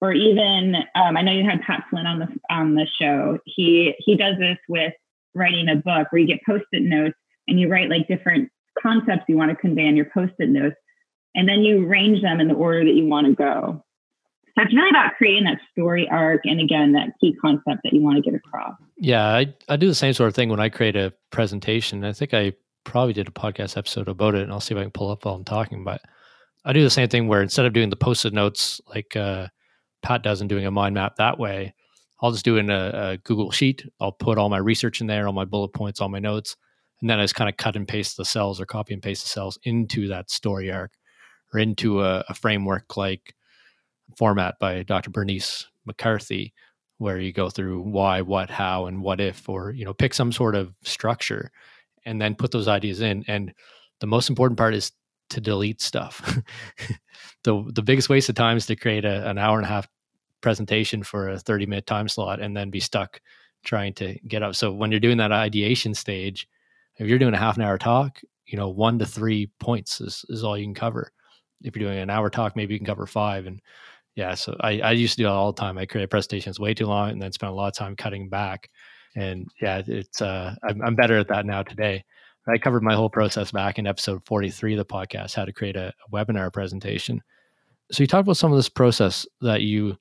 or 0.01 0.13
even 0.13 0.77
um, 0.95 1.17
I 1.17 1.23
know 1.23 1.33
you 1.33 1.45
had 1.49 1.63
Pat 1.63 1.85
Flynn 1.91 2.07
on 2.07 2.19
the 2.19 2.29
on 2.51 2.75
the 2.75 2.87
show. 3.01 3.39
He 3.45 3.95
he 3.99 4.17
does 4.17 4.37
this 4.39 4.59
with 4.69 4.93
writing 5.35 5.69
a 5.69 5.77
book 5.77 6.09
where 6.11 6.21
you 6.21 6.27
get 6.27 6.41
post-it 6.47 6.83
notes 6.83 7.17
and 7.47 7.59
you 7.61 7.69
write 7.69 7.89
like 7.89 8.09
different 8.09 8.51
concepts 8.81 9.25
you 9.29 9.37
want 9.37 9.51
to 9.51 9.57
convey 9.57 9.87
in 9.87 9.97
your 9.97 10.11
post-it 10.13 10.49
notes 10.49 10.77
and 11.35 11.49
then 11.49 11.61
you 11.61 11.87
arrange 11.87 12.23
them 12.23 12.41
in 12.41 12.49
the 12.49 12.55
order 12.55 12.85
that 12.85 12.95
you 12.95 13.07
want 13.07 13.27
to 13.27 13.35
go. 13.35 13.85
So 14.57 14.65
it's 14.65 14.75
really 14.75 14.91
about 14.91 15.15
creating 15.17 15.45
that 15.45 15.59
story 15.71 16.09
arc 16.11 16.41
and 16.45 16.61
again 16.61 16.93
that 16.93 17.11
key 17.21 17.35
concept 17.41 17.81
that 17.85 17.93
you 17.93 18.03
want 18.03 18.17
to 18.17 18.23
get 18.23 18.35
across. 18.35 18.75
Yeah, 18.97 19.25
I, 19.25 19.55
I 19.69 19.77
do 19.77 19.87
the 19.87 19.95
same 19.95 20.13
sort 20.13 20.29
of 20.29 20.35
thing 20.35 20.49
when 20.49 20.59
I 20.59 20.69
create 20.69 20.97
a 20.97 21.13
presentation. 21.31 22.05
I 22.05 22.13
think 22.13 22.35
I 22.35 22.55
probably 22.83 23.13
did 23.13 23.29
a 23.29 23.33
podcast 23.33 23.77
episode 23.77 24.09
about 24.09 24.35
it 24.35 24.43
and 24.43 24.53
I'll 24.53 24.61
see 24.61 24.75
if 24.75 24.79
I 24.79 24.83
can 24.83 24.91
pull 24.91 25.11
up 25.11 25.25
while 25.25 25.35
I'm 25.35 25.45
talking. 25.45 25.85
But 25.85 26.01
I 26.65 26.73
do 26.73 26.83
the 26.83 26.91
same 26.91 27.09
thing 27.09 27.29
where 27.29 27.43
instead 27.43 27.67
of 27.67 27.73
doing 27.73 27.91
the 27.91 27.97
post-it 27.97 28.33
notes 28.33 28.81
like 28.89 29.15
uh, 29.15 29.47
Pat 30.03 30.23
does 30.23 30.41
and 30.41 30.49
doing 30.49 30.67
a 30.67 30.71
mind 30.71 30.95
map 30.95 31.17
that 31.17 31.39
way, 31.39 31.75
I'll 32.21 32.33
just 32.33 32.45
do 32.45 32.57
in 32.57 32.71
a, 32.71 32.91
a, 32.95 33.17
Google 33.19 33.51
sheet. 33.51 33.85
I'll 34.01 34.13
put 34.13 34.39
all 34.39 34.49
my 34.49 34.59
research 34.59 35.01
in 35.01 35.07
there, 35.07 35.27
all 35.27 35.33
my 35.33 35.45
bullet 35.45 35.73
points, 35.73 36.01
all 36.01 36.09
my 36.09 36.19
notes, 36.19 36.57
and 37.01 37.09
then 37.09 37.21
I 37.21 37.25
just 37.25 37.35
kind 37.35 37.49
of 37.49 37.57
cut 37.57 37.77
and 37.77 37.87
paste 37.87 38.17
the 38.17 38.25
cells 38.25 38.61
or 38.61 38.67
copy 38.67 38.93
and 38.93 39.03
paste 39.03 39.23
the 39.23 39.29
cells 39.29 39.59
into 39.63 40.09
that 40.09 40.31
story 40.31 40.71
arc 40.71 40.93
or 41.53 41.61
into 41.61 42.03
a, 42.03 42.25
a 42.29 42.35
framework 42.35 42.97
like 42.97 43.35
4MAT 44.21 44.55
by 44.59 44.83
Dr. 44.83 45.11
Bernice 45.11 45.67
McCarthy, 45.87 46.53
where 46.99 47.19
you 47.19 47.33
go 47.33 47.51
through 47.51 47.83
why, 47.83 48.23
what, 48.23 48.51
how, 48.51 48.87
and 48.87 49.03
what 49.03 49.21
if, 49.21 49.49
or 49.49 49.71
you 49.71 49.85
know, 49.85 49.95
pick 49.95 50.13
some 50.13 50.33
sort 50.33 50.57
of 50.57 50.75
structure, 50.83 51.51
and 52.05 52.21
then 52.21 52.35
put 52.35 52.51
those 52.51 52.69
ideas 52.69 53.01
in. 53.01 53.25
And 53.29 53.53
the 54.01 54.07
most 54.07 54.29
important 54.29 54.59
part 54.59 54.75
is 54.75 54.93
to 55.31 55.41
delete 55.41 55.81
stuff. 55.81 56.39
the 57.45 57.65
the 57.75 57.83
biggest 57.83 58.09
waste 58.09 58.29
of 58.29 58.35
time 58.35 58.57
is 58.57 58.67
to 58.67 58.77
create 58.77 59.05
a, 59.05 59.29
an 59.29 59.39
hour 59.39 59.57
and 59.57 59.67
a 59.67 59.69
half 59.69 59.89
presentation 60.41 61.03
for 61.03 61.31
a 61.31 61.39
30 61.39 61.67
minute 61.67 61.87
time 61.87 62.09
slot 62.09 62.41
and 62.41 62.57
then 62.57 62.71
be 62.71 62.81
stuck 62.81 63.21
trying 63.65 63.93
to 63.95 64.19
get 64.27 64.43
up. 64.43 64.55
So 64.55 64.73
when 64.73 64.91
you're 64.91 65.01
doing 65.01 65.19
that 65.19 65.33
ideation 65.33 65.95
stage, 65.95 66.49
if 66.97 67.09
you're 67.09 67.19
doing 67.19 67.35
a 67.35 67.39
half 67.39 67.57
an 67.57 67.63
hour 67.63 67.79
talk, 67.79 68.21
you 68.47 68.57
know, 68.57 68.69
one 68.69 68.99
to 68.99 69.07
three 69.07 69.51
points 69.59 70.01
is, 70.01 70.25
is 70.29 70.45
all 70.45 70.57
you 70.57 70.65
can 70.65 70.75
cover. 70.75 71.13
If 71.63 71.77
you're 71.77 71.89
doing 71.89 71.99
an 71.99 72.11
hour 72.11 72.31
talk, 72.31 72.57
maybe 72.57 72.75
you 72.75 72.81
can 72.81 72.87
cover 72.87 73.07
five. 73.07 73.47
And 73.47 73.61
yeah, 74.15 74.35
so 74.35 74.57
I, 74.61 74.81
I 74.81 74.93
used 74.93 75.15
to 75.15 75.23
do 75.23 75.25
that 75.25 75.33
all 75.33 75.53
the 75.53 75.61
time. 75.61 75.77
I 75.77 75.87
create 75.87 76.11
presentations 76.11 76.59
way 76.59 76.75
too 76.75 76.87
long 76.87 77.11
and 77.11 77.21
then 77.21 77.33
spend 77.33 77.51
a 77.51 77.55
lot 77.55 77.69
of 77.69 77.75
time 77.75 77.97
cutting 77.97 78.29
back. 78.29 78.71
And 79.17 79.49
yeah, 79.61 79.83
it's 79.87 80.23
uh, 80.23 80.55
I'm, 80.69 80.83
I'm 80.83 80.95
better 80.95 81.19
at 81.19 81.29
that 81.29 81.47
now 81.47 81.63
today. 81.63 82.05
I 82.49 82.59
covered 82.59 82.83
my 82.83 82.95
whole 82.95 83.11
process 83.11 83.53
back 83.53 83.79
in 83.79 83.87
episode 83.87 84.25
43 84.25 84.75
of 84.75 84.79
the 84.79 84.85
podcast, 84.85 85.35
how 85.35 85.45
to 85.45 85.53
create 85.53 85.77
a, 85.77 85.93
a 86.07 86.11
webinar 86.11 86.53
presentation. 86.53 87.23
So 87.91 88.03
you 88.03 88.07
talked 88.07 88.27
about 88.27 88.37
some 88.37 88.53
of 88.53 88.59
this 88.59 88.69
process 88.69 89.27
that 89.41 89.63
you 89.63 89.97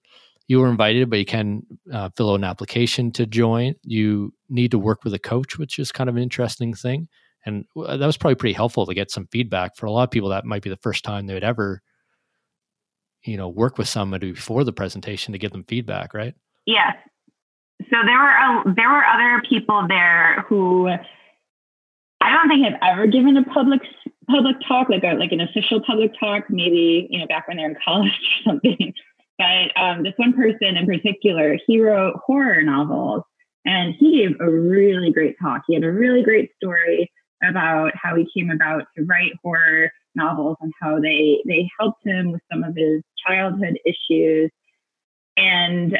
you 0.47 0.59
were 0.59 0.69
invited, 0.69 1.09
but 1.09 1.19
you 1.19 1.25
can 1.25 1.61
uh, 1.91 2.09
fill 2.15 2.31
out 2.31 2.35
an 2.35 2.45
application 2.45 3.11
to 3.11 3.25
join. 3.25 3.75
You 3.83 4.33
need 4.47 4.71
to 4.71 4.79
work 4.79 5.03
with 5.03 5.13
a 5.13 5.19
coach, 5.19 5.57
which 5.57 5.77
is 5.77 5.91
kind 5.91 6.09
of 6.09 6.15
an 6.15 6.23
interesting 6.23 6.73
thing. 6.73 7.09
And 7.45 7.65
that 7.75 8.05
was 8.05 8.15
probably 8.15 8.35
pretty 8.35 8.53
helpful 8.53 8.85
to 8.85 8.93
get 8.93 9.11
some 9.11 9.27
feedback 9.27 9.75
for 9.75 9.87
a 9.87 9.91
lot 9.91 10.03
of 10.03 10.11
people. 10.11 10.29
That 10.29 10.45
might 10.45 10.61
be 10.61 10.69
the 10.69 10.77
first 10.77 11.03
time 11.03 11.27
they 11.27 11.33
would 11.33 11.43
ever, 11.43 11.81
you 13.23 13.35
know, 13.35 13.49
work 13.49 13.77
with 13.77 13.89
somebody 13.89 14.31
before 14.31 14.63
the 14.63 14.71
presentation 14.71 15.33
to 15.33 15.37
give 15.37 15.51
them 15.51 15.65
feedback, 15.65 16.13
right? 16.13 16.33
Yes. 16.65 16.95
So 17.89 17.97
there 18.05 18.17
were 18.17 18.29
a, 18.29 18.73
there 18.73 18.89
were 18.89 19.05
other 19.05 19.43
people 19.47 19.85
there 19.87 20.45
who 20.47 20.89
I 22.21 22.31
don't 22.31 22.49
think 22.49 22.65
I've 22.65 22.93
ever 22.93 23.07
given 23.07 23.37
a 23.37 23.43
public 23.43 23.81
public 24.29 24.57
talk, 24.67 24.89
like 24.89 25.03
a 25.03 25.13
like 25.13 25.31
an 25.31 25.41
official 25.41 25.81
public 25.81 26.11
talk. 26.19 26.45
Maybe 26.49 27.07
you 27.09 27.19
know 27.19 27.27
back 27.27 27.47
when 27.47 27.57
they're 27.57 27.69
in 27.69 27.77
college 27.85 28.11
or 28.11 28.51
something. 28.51 28.93
But 29.37 29.79
um, 29.79 30.03
this 30.03 30.13
one 30.17 30.33
person 30.33 30.77
in 30.77 30.85
particular, 30.87 31.57
he 31.67 31.79
wrote 31.79 32.15
horror 32.25 32.63
novels, 32.63 33.23
and 33.65 33.93
he 33.95 34.17
gave 34.17 34.35
a 34.39 34.49
really 34.49 35.11
great 35.11 35.35
talk. 35.41 35.61
He 35.67 35.75
had 35.75 35.83
a 35.83 35.91
really 35.91 36.23
great 36.23 36.49
story 36.55 37.11
about 37.43 37.91
how 37.95 38.15
he 38.15 38.27
came 38.35 38.49
about 38.49 38.85
to 38.97 39.03
write 39.03 39.33
horror 39.43 39.91
novels 40.15 40.57
and 40.61 40.73
how 40.81 40.99
they 40.99 41.41
they 41.45 41.69
helped 41.79 42.05
him 42.05 42.31
with 42.31 42.41
some 42.51 42.63
of 42.63 42.75
his 42.75 43.03
childhood 43.25 43.79
issues. 43.85 44.49
And 45.37 45.97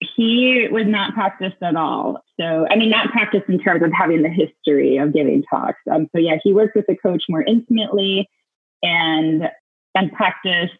he 0.00 0.68
was 0.70 0.84
not 0.86 1.14
practiced 1.14 1.62
at 1.62 1.74
all. 1.74 2.22
So, 2.40 2.66
I 2.70 2.76
mean, 2.76 2.90
not 2.90 3.10
practiced 3.10 3.48
in 3.48 3.58
terms 3.58 3.82
of 3.82 3.92
having 3.92 4.22
the 4.22 4.28
history 4.28 4.96
of 4.96 5.12
giving 5.12 5.42
talks. 5.42 5.80
Um, 5.90 6.08
so, 6.14 6.20
yeah, 6.20 6.36
he 6.42 6.52
worked 6.52 6.76
with 6.76 6.86
the 6.86 6.96
coach 6.96 7.24
more 7.28 7.42
intimately 7.42 8.28
and 8.82 9.50
and 9.94 10.12
practiced 10.12 10.74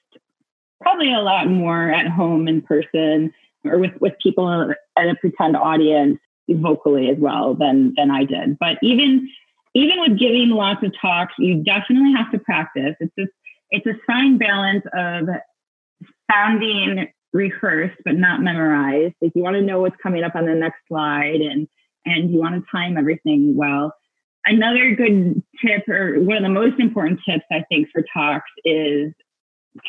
probably 0.81 1.12
a 1.12 1.18
lot 1.21 1.49
more 1.49 1.90
at 1.90 2.07
home 2.07 2.47
in 2.47 2.62
person 2.62 3.33
or 3.64 3.79
with 3.79 3.92
with 4.01 4.12
people 4.23 4.73
at 4.97 5.09
a 5.09 5.16
pretend 5.16 5.57
audience 5.57 6.18
vocally 6.49 7.11
as 7.11 7.18
well 7.18 7.55
than 7.55 7.94
than 7.97 8.11
I 8.11 8.25
did. 8.25 8.59
But 8.59 8.79
even 8.83 9.29
even 9.75 10.01
with 10.01 10.18
giving 10.18 10.51
lots 10.51 10.83
of 10.83 10.92
talks, 11.01 11.35
you 11.38 11.62
definitely 11.62 12.12
have 12.12 12.31
to 12.33 12.38
practice. 12.38 12.94
It's 13.01 13.12
just 13.18 13.33
it's 13.71 13.87
a 13.87 13.94
fine 14.07 14.38
balance 14.38 14.85
of 14.94 15.29
sounding 16.31 17.09
rehearsed 17.33 17.99
but 18.05 18.14
not 18.14 18.43
memorized. 18.43 19.14
Like 19.21 19.33
you 19.35 19.43
want 19.43 19.57
to 19.57 19.62
know 19.62 19.81
what's 19.81 19.97
coming 20.03 20.25
up 20.25 20.35
on 20.35 20.47
the 20.47 20.55
next 20.55 20.79
slide 20.88 21.41
and 21.41 21.69
and 22.05 22.31
you 22.31 22.38
want 22.38 22.55
to 22.55 22.71
time 22.71 22.97
everything 22.97 23.57
well. 23.57 23.95
Another 24.47 24.95
good 24.95 25.43
tip 25.64 25.88
or 25.88 26.21
one 26.21 26.38
of 26.38 26.43
the 26.43 26.49
most 26.49 26.81
important 26.81 27.21
tips 27.29 27.45
I 27.51 27.64
think 27.69 27.88
for 27.93 28.03
talks 28.14 28.51
is 28.64 29.12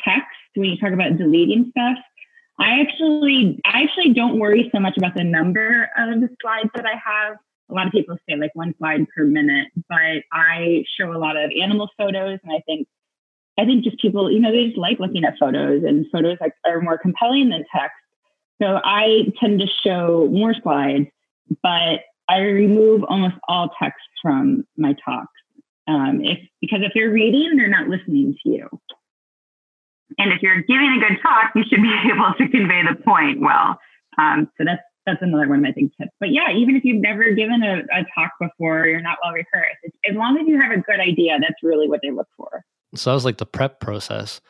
text 0.03 0.27
when 0.55 0.69
you 0.69 0.77
talk 0.77 0.91
about 0.91 1.17
deleting 1.17 1.71
stuff. 1.71 1.97
I 2.59 2.81
actually 2.81 3.61
I 3.65 3.83
actually 3.83 4.13
don't 4.13 4.39
worry 4.39 4.69
so 4.73 4.79
much 4.79 4.97
about 4.97 5.15
the 5.15 5.23
number 5.23 5.89
of 5.97 6.19
the 6.19 6.29
slides 6.41 6.69
that 6.75 6.85
I 6.85 6.95
have. 7.03 7.37
A 7.71 7.73
lot 7.73 7.87
of 7.87 7.93
people 7.93 8.17
say 8.27 8.35
like 8.35 8.51
one 8.53 8.73
slide 8.79 9.05
per 9.15 9.23
minute, 9.23 9.67
but 9.87 10.23
I 10.33 10.83
show 10.99 11.13
a 11.13 11.19
lot 11.19 11.37
of 11.37 11.51
animal 11.61 11.89
photos 11.97 12.39
and 12.43 12.51
I 12.51 12.61
think 12.65 12.87
I 13.59 13.65
think 13.65 13.83
just 13.83 13.99
people, 13.99 14.31
you 14.31 14.39
know, 14.39 14.51
they 14.51 14.67
just 14.67 14.77
like 14.77 14.99
looking 14.99 15.25
at 15.25 15.37
photos 15.37 15.83
and 15.83 16.05
photos 16.11 16.37
like, 16.39 16.53
are 16.65 16.79
more 16.79 16.97
compelling 16.97 17.49
than 17.49 17.65
text. 17.75 17.97
So 18.61 18.79
I 18.83 19.33
tend 19.37 19.59
to 19.59 19.67
show 19.83 20.29
more 20.31 20.53
slides, 20.63 21.07
but 21.61 21.99
I 22.29 22.39
remove 22.39 23.03
almost 23.03 23.35
all 23.49 23.69
text 23.81 23.99
from 24.21 24.63
my 24.77 24.95
talks. 25.03 25.27
Um, 25.87 26.21
if 26.23 26.37
because 26.61 26.79
if 26.83 26.93
you're 26.95 27.11
reading, 27.11 27.57
they're 27.57 27.67
not 27.67 27.87
listening 27.89 28.37
to 28.43 28.49
you. 28.49 28.69
And 30.17 30.31
if 30.31 30.41
you're 30.41 30.61
giving 30.61 30.97
a 30.97 30.99
good 30.99 31.17
talk, 31.21 31.51
you 31.55 31.63
should 31.67 31.81
be 31.81 31.93
able 32.13 32.33
to 32.37 32.47
convey 32.47 32.83
the 32.83 32.95
point 33.03 33.41
well. 33.41 33.77
Um, 34.17 34.49
so 34.57 34.63
that's 34.65 34.83
that's 35.05 35.21
another 35.21 35.49
one 35.49 35.59
of 35.59 35.63
my 35.63 35.73
big 35.75 35.91
tips. 35.97 36.11
But 36.19 36.29
yeah, 36.31 36.51
even 36.55 36.77
if 36.77 36.85
you've 36.85 37.01
never 37.01 37.31
given 37.31 37.61
a, 37.63 37.79
a 37.91 38.05
talk 38.15 38.31
before, 38.39 38.85
you're 38.85 39.01
not 39.01 39.17
well 39.21 39.33
rehearsed. 39.33 39.79
As 40.09 40.15
long 40.15 40.37
as 40.39 40.47
you 40.47 40.61
have 40.61 40.71
a 40.71 40.81
good 40.81 40.99
idea, 40.99 41.37
that's 41.41 41.61
really 41.63 41.89
what 41.89 42.01
they 42.03 42.11
look 42.11 42.27
for. 42.37 42.63
So 42.95 43.09
that 43.09 43.15
was 43.15 43.25
like 43.25 43.37
the 43.37 43.45
prep 43.45 43.79
process. 43.79 44.41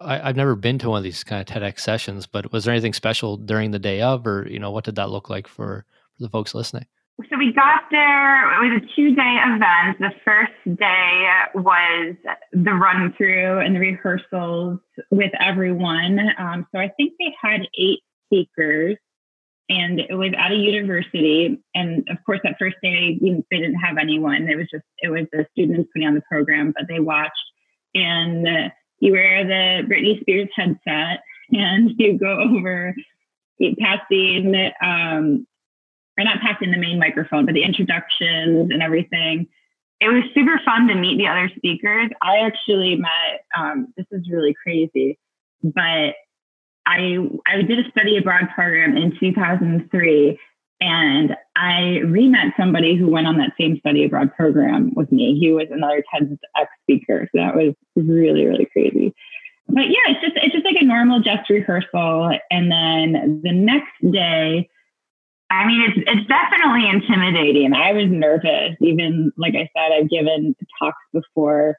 I, 0.00 0.18
have 0.18 0.36
never 0.36 0.56
been 0.56 0.78
to 0.80 0.90
one 0.90 0.98
of 0.98 1.04
these 1.04 1.24
kind 1.24 1.40
of 1.40 1.46
TEDx 1.46 1.80
sessions, 1.80 2.26
but 2.26 2.52
was 2.52 2.64
there 2.64 2.74
anything 2.74 2.92
special 2.92 3.36
during 3.36 3.70
the 3.70 3.78
day 3.78 4.00
of, 4.00 4.26
or 4.26 4.46
you 4.48 4.58
know, 4.58 4.70
what 4.70 4.84
did 4.84 4.96
that 4.96 5.10
look 5.10 5.30
like 5.30 5.46
for, 5.46 5.86
for 6.16 6.22
the 6.22 6.28
folks 6.28 6.54
listening? 6.54 6.86
So 7.30 7.38
we 7.38 7.52
got 7.52 7.82
there. 7.92 8.64
It 8.64 8.72
was 8.72 8.82
a 8.82 8.96
two-day 8.96 9.38
event. 9.46 9.98
The 10.00 10.10
first 10.24 10.78
day 10.78 11.26
was 11.54 12.16
the 12.52 12.72
run-through 12.72 13.60
and 13.60 13.76
the 13.76 13.78
rehearsals 13.78 14.80
with 15.12 15.30
everyone. 15.40 16.18
Um, 16.38 16.66
so 16.72 16.80
I 16.80 16.90
think 16.96 17.12
they 17.20 17.32
had 17.40 17.68
eight 17.78 18.00
speakers, 18.26 18.96
and 19.68 20.00
it 20.00 20.14
was 20.14 20.32
at 20.36 20.50
a 20.50 20.56
university. 20.56 21.62
And 21.76 22.04
of 22.10 22.16
course, 22.26 22.40
that 22.42 22.56
first 22.58 22.76
day 22.82 23.16
they 23.20 23.58
didn't 23.58 23.76
have 23.76 23.96
anyone. 23.96 24.48
It 24.48 24.56
was 24.56 24.66
just 24.68 24.84
it 24.98 25.08
was 25.08 25.26
the 25.30 25.46
students 25.52 25.88
putting 25.94 26.08
on 26.08 26.16
the 26.16 26.22
program, 26.28 26.74
but 26.76 26.88
they 26.88 26.98
watched 26.98 27.32
and 27.94 28.72
you 29.00 29.12
wear 29.12 29.44
the 29.44 29.86
Britney 29.86 30.20
Spears 30.20 30.48
headset 30.54 31.22
and 31.50 31.90
you 31.98 32.18
go 32.18 32.38
over 32.38 32.94
passing 33.78 34.54
um 34.82 35.46
or 36.18 36.24
not 36.24 36.40
passing 36.40 36.70
the 36.70 36.78
main 36.78 36.98
microphone, 36.98 37.44
but 37.44 37.54
the 37.54 37.64
introductions 37.64 38.70
and 38.70 38.82
everything. 38.82 39.46
It 40.00 40.08
was 40.08 40.24
super 40.34 40.60
fun 40.64 40.88
to 40.88 40.94
meet 40.94 41.18
the 41.18 41.26
other 41.26 41.50
speakers. 41.56 42.10
I 42.22 42.38
actually 42.38 42.96
met 42.96 43.44
um, 43.56 43.92
this 43.96 44.06
is 44.10 44.28
really 44.30 44.54
crazy, 44.62 45.18
but 45.62 46.14
I 46.86 47.18
I 47.46 47.62
did 47.62 47.84
a 47.84 47.90
study 47.90 48.16
abroad 48.16 48.48
program 48.54 48.96
in 48.96 49.16
2003 49.18 50.38
and 50.80 51.36
I 51.56 52.00
re-met 52.04 52.54
somebody 52.56 52.96
who 52.96 53.08
went 53.08 53.26
on 53.26 53.38
that 53.38 53.52
same 53.58 53.78
study 53.78 54.04
abroad 54.04 54.34
program 54.34 54.92
with 54.94 55.12
me. 55.12 55.38
He 55.38 55.52
was 55.52 55.68
another 55.70 56.02
TEDx 56.12 56.38
speaker. 56.82 57.28
So 57.32 57.40
that 57.40 57.54
was 57.54 57.74
really, 57.94 58.44
really 58.44 58.66
crazy. 58.72 59.14
But 59.68 59.88
yeah, 59.88 60.08
it's 60.08 60.20
just 60.20 60.36
it's 60.36 60.52
just 60.52 60.64
like 60.64 60.76
a 60.80 60.84
normal 60.84 61.20
just 61.20 61.48
rehearsal. 61.48 62.36
And 62.50 62.70
then 62.70 63.40
the 63.42 63.52
next 63.52 63.92
day, 64.12 64.68
I 65.50 65.66
mean, 65.66 65.82
it's 65.82 65.98
it's 66.06 66.28
definitely 66.28 66.88
intimidating. 66.88 67.72
I 67.72 67.92
was 67.92 68.06
nervous. 68.10 68.76
Even 68.80 69.32
like 69.38 69.54
I 69.54 69.70
said, 69.76 69.92
I've 69.92 70.10
given 70.10 70.54
talks 70.78 70.98
before. 71.12 71.76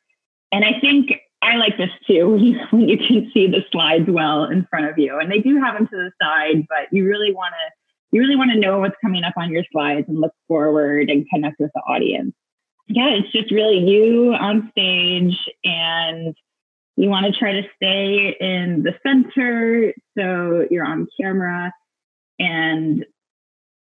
And 0.51 0.63
I 0.63 0.79
think 0.79 1.11
I 1.41 1.57
like 1.57 1.77
this 1.77 1.89
too 2.07 2.29
when 2.29 2.39
you, 2.39 2.59
when 2.71 2.89
you 2.89 2.97
can 2.97 3.29
see 3.33 3.47
the 3.47 3.63
slides 3.71 4.09
well 4.09 4.45
in 4.45 4.65
front 4.69 4.87
of 4.87 4.97
you. 4.97 5.19
And 5.19 5.31
they 5.31 5.39
do 5.39 5.61
have 5.61 5.75
them 5.75 5.87
to 5.87 5.95
the 5.95 6.11
side, 6.21 6.65
but 6.69 6.91
you 6.91 7.05
really 7.05 7.33
want 7.33 7.53
to 7.53 7.84
you 8.15 8.21
really 8.21 8.37
want 8.37 8.49
to 8.51 8.57
know 8.57 8.79
what's 8.79 8.95
coming 9.01 9.25
up 9.25 9.33
on 9.35 9.51
your 9.51 9.65
slides 9.73 10.05
and 10.07 10.21
look 10.21 10.31
forward 10.47 11.09
and 11.09 11.27
connect 11.29 11.59
with 11.59 11.69
the 11.75 11.81
audience. 11.81 12.33
Yeah, 12.87 13.09
it's 13.09 13.29
just 13.33 13.51
really 13.51 13.79
you 13.79 14.33
on 14.33 14.69
stage 14.71 15.37
and 15.65 16.33
you 16.95 17.09
want 17.09 17.25
to 17.25 17.37
try 17.37 17.51
to 17.51 17.63
stay 17.75 18.33
in 18.39 18.83
the 18.83 18.93
center 19.05 19.93
so 20.17 20.65
you're 20.71 20.85
on 20.85 21.07
camera 21.19 21.73
and 22.39 23.05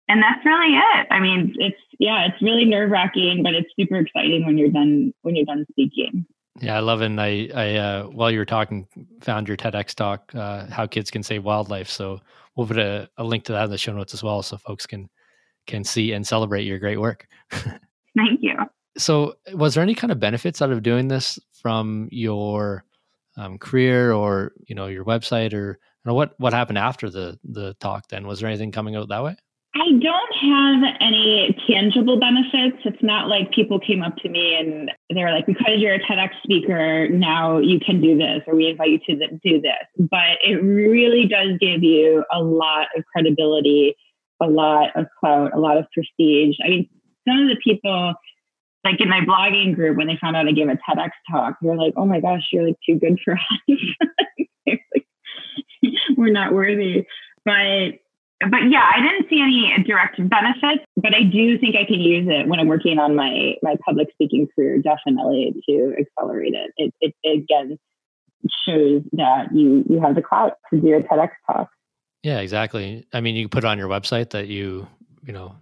and 0.08 0.22
that's 0.22 0.46
really 0.46 0.74
it. 0.76 1.06
I 1.10 1.20
mean, 1.20 1.54
it's 1.58 1.76
yeah, 1.98 2.26
it's 2.26 2.40
really 2.40 2.64
nerve 2.64 2.90
wracking, 2.90 3.42
but 3.42 3.52
it's 3.52 3.68
super 3.78 3.96
exciting 3.96 4.46
when 4.46 4.56
you're 4.56 4.70
done 4.70 5.12
when 5.22 5.36
you're 5.36 5.44
done 5.44 5.66
speaking. 5.72 6.24
Yeah, 6.62 6.78
I 6.78 6.80
love 6.80 7.02
it. 7.02 7.06
And 7.06 7.20
I, 7.20 7.50
I 7.54 7.74
uh, 7.74 8.04
while 8.04 8.30
you 8.30 8.38
were 8.38 8.46
talking, 8.46 8.86
found 9.20 9.46
your 9.46 9.58
TEDx 9.58 9.94
talk, 9.94 10.34
uh, 10.34 10.68
"How 10.68 10.86
Kids 10.86 11.10
Can 11.10 11.22
Save 11.22 11.44
Wildlife." 11.44 11.90
So 11.90 12.20
we'll 12.56 12.66
put 12.66 12.78
a, 12.78 13.08
a, 13.16 13.24
link 13.24 13.44
to 13.44 13.52
that 13.52 13.64
in 13.64 13.70
the 13.70 13.78
show 13.78 13.92
notes 13.92 14.14
as 14.14 14.22
well, 14.22 14.42
so 14.42 14.56
folks 14.56 14.86
can 14.86 15.08
can 15.66 15.84
see 15.84 16.12
and 16.12 16.26
celebrate 16.26 16.64
your 16.64 16.78
great 16.78 17.00
work. 17.00 17.26
Thank 17.50 18.40
you. 18.40 18.54
So, 18.98 19.34
was 19.52 19.74
there 19.74 19.82
any 19.82 19.94
kind 19.94 20.10
of 20.10 20.18
benefits 20.18 20.62
out 20.62 20.72
of 20.72 20.82
doing 20.82 21.08
this 21.08 21.38
from 21.60 22.08
your 22.10 22.84
um, 23.36 23.58
career, 23.58 24.12
or 24.12 24.52
you 24.66 24.74
know, 24.74 24.86
your 24.86 25.04
website, 25.04 25.52
or 25.52 25.78
you 25.78 26.10
know, 26.10 26.14
what 26.14 26.34
what 26.38 26.52
happened 26.52 26.78
after 26.78 27.10
the 27.10 27.38
the 27.44 27.74
talk? 27.74 28.08
Then 28.08 28.26
was 28.26 28.40
there 28.40 28.48
anything 28.48 28.72
coming 28.72 28.96
out 28.96 29.08
that 29.08 29.24
way? 29.24 29.36
I 29.78 29.92
don't 30.00 30.34
have 30.40 30.96
any 31.02 31.54
tangible 31.68 32.18
benefits. 32.18 32.78
It's 32.86 33.02
not 33.02 33.28
like 33.28 33.52
people 33.52 33.78
came 33.78 34.02
up 34.02 34.16
to 34.18 34.28
me 34.30 34.56
and 34.58 34.90
they 35.14 35.22
were 35.22 35.30
like, 35.30 35.44
because 35.44 35.76
you're 35.76 35.94
a 35.94 36.00
TEDx 36.00 36.30
speaker, 36.42 37.10
now 37.10 37.58
you 37.58 37.78
can 37.78 38.00
do 38.00 38.16
this, 38.16 38.40
or 38.46 38.54
we 38.54 38.68
invite 38.70 38.88
you 38.88 38.98
to 39.00 39.28
do 39.44 39.60
this. 39.60 40.08
But 40.10 40.38
it 40.42 40.62
really 40.62 41.26
does 41.26 41.58
give 41.60 41.82
you 41.82 42.24
a 42.32 42.42
lot 42.42 42.86
of 42.96 43.04
credibility, 43.12 43.94
a 44.40 44.46
lot 44.46 44.96
of 44.96 45.08
clout, 45.20 45.52
a 45.52 45.58
lot 45.60 45.76
of 45.76 45.84
prestige. 45.92 46.56
I 46.64 46.68
mean, 46.70 46.88
some 47.28 47.40
of 47.40 47.48
the 47.48 47.58
people, 47.62 48.14
like 48.82 48.98
in 48.98 49.10
my 49.10 49.20
blogging 49.20 49.74
group, 49.74 49.98
when 49.98 50.06
they 50.06 50.16
found 50.18 50.36
out 50.36 50.48
I 50.48 50.52
gave 50.52 50.68
a 50.68 50.78
TEDx 50.88 51.10
talk, 51.30 51.56
they're 51.60 51.76
like, 51.76 51.92
oh 51.98 52.06
my 52.06 52.20
gosh, 52.20 52.48
you're 52.50 52.66
like 52.66 52.78
too 52.88 52.98
good 52.98 53.18
for 53.22 53.34
us. 53.34 53.78
like, 54.66 55.06
we're 56.16 56.32
not 56.32 56.54
worthy. 56.54 57.06
But 57.44 57.98
but 58.40 58.70
yeah, 58.70 58.90
I 58.94 59.00
didn't 59.00 59.28
see 59.30 59.40
any 59.40 59.82
direct 59.84 60.16
benefits, 60.28 60.84
but 60.96 61.14
I 61.14 61.22
do 61.22 61.58
think 61.58 61.74
I 61.74 61.84
can 61.84 62.00
use 62.00 62.26
it 62.28 62.48
when 62.48 62.60
I'm 62.60 62.68
working 62.68 62.98
on 62.98 63.16
my 63.16 63.54
my 63.62 63.76
public 63.84 64.08
speaking 64.12 64.46
career, 64.54 64.78
definitely 64.78 65.54
to 65.68 65.94
accelerate 65.98 66.54
it. 66.54 66.72
It, 66.76 66.94
it, 67.00 67.14
it 67.22 67.44
again 67.44 67.78
shows 68.66 69.02
that 69.12 69.54
you 69.54 69.84
you 69.88 70.00
have 70.00 70.14
the 70.14 70.22
clout 70.22 70.54
to 70.70 70.80
do 70.80 70.94
a 70.94 71.00
TEDx 71.00 71.30
talk. 71.46 71.70
Yeah, 72.22 72.40
exactly. 72.40 73.06
I 73.12 73.20
mean, 73.20 73.36
you 73.36 73.48
put 73.48 73.64
on 73.64 73.78
your 73.78 73.88
website 73.88 74.30
that 74.30 74.48
you 74.48 74.86
you 75.22 75.32
know 75.32 75.56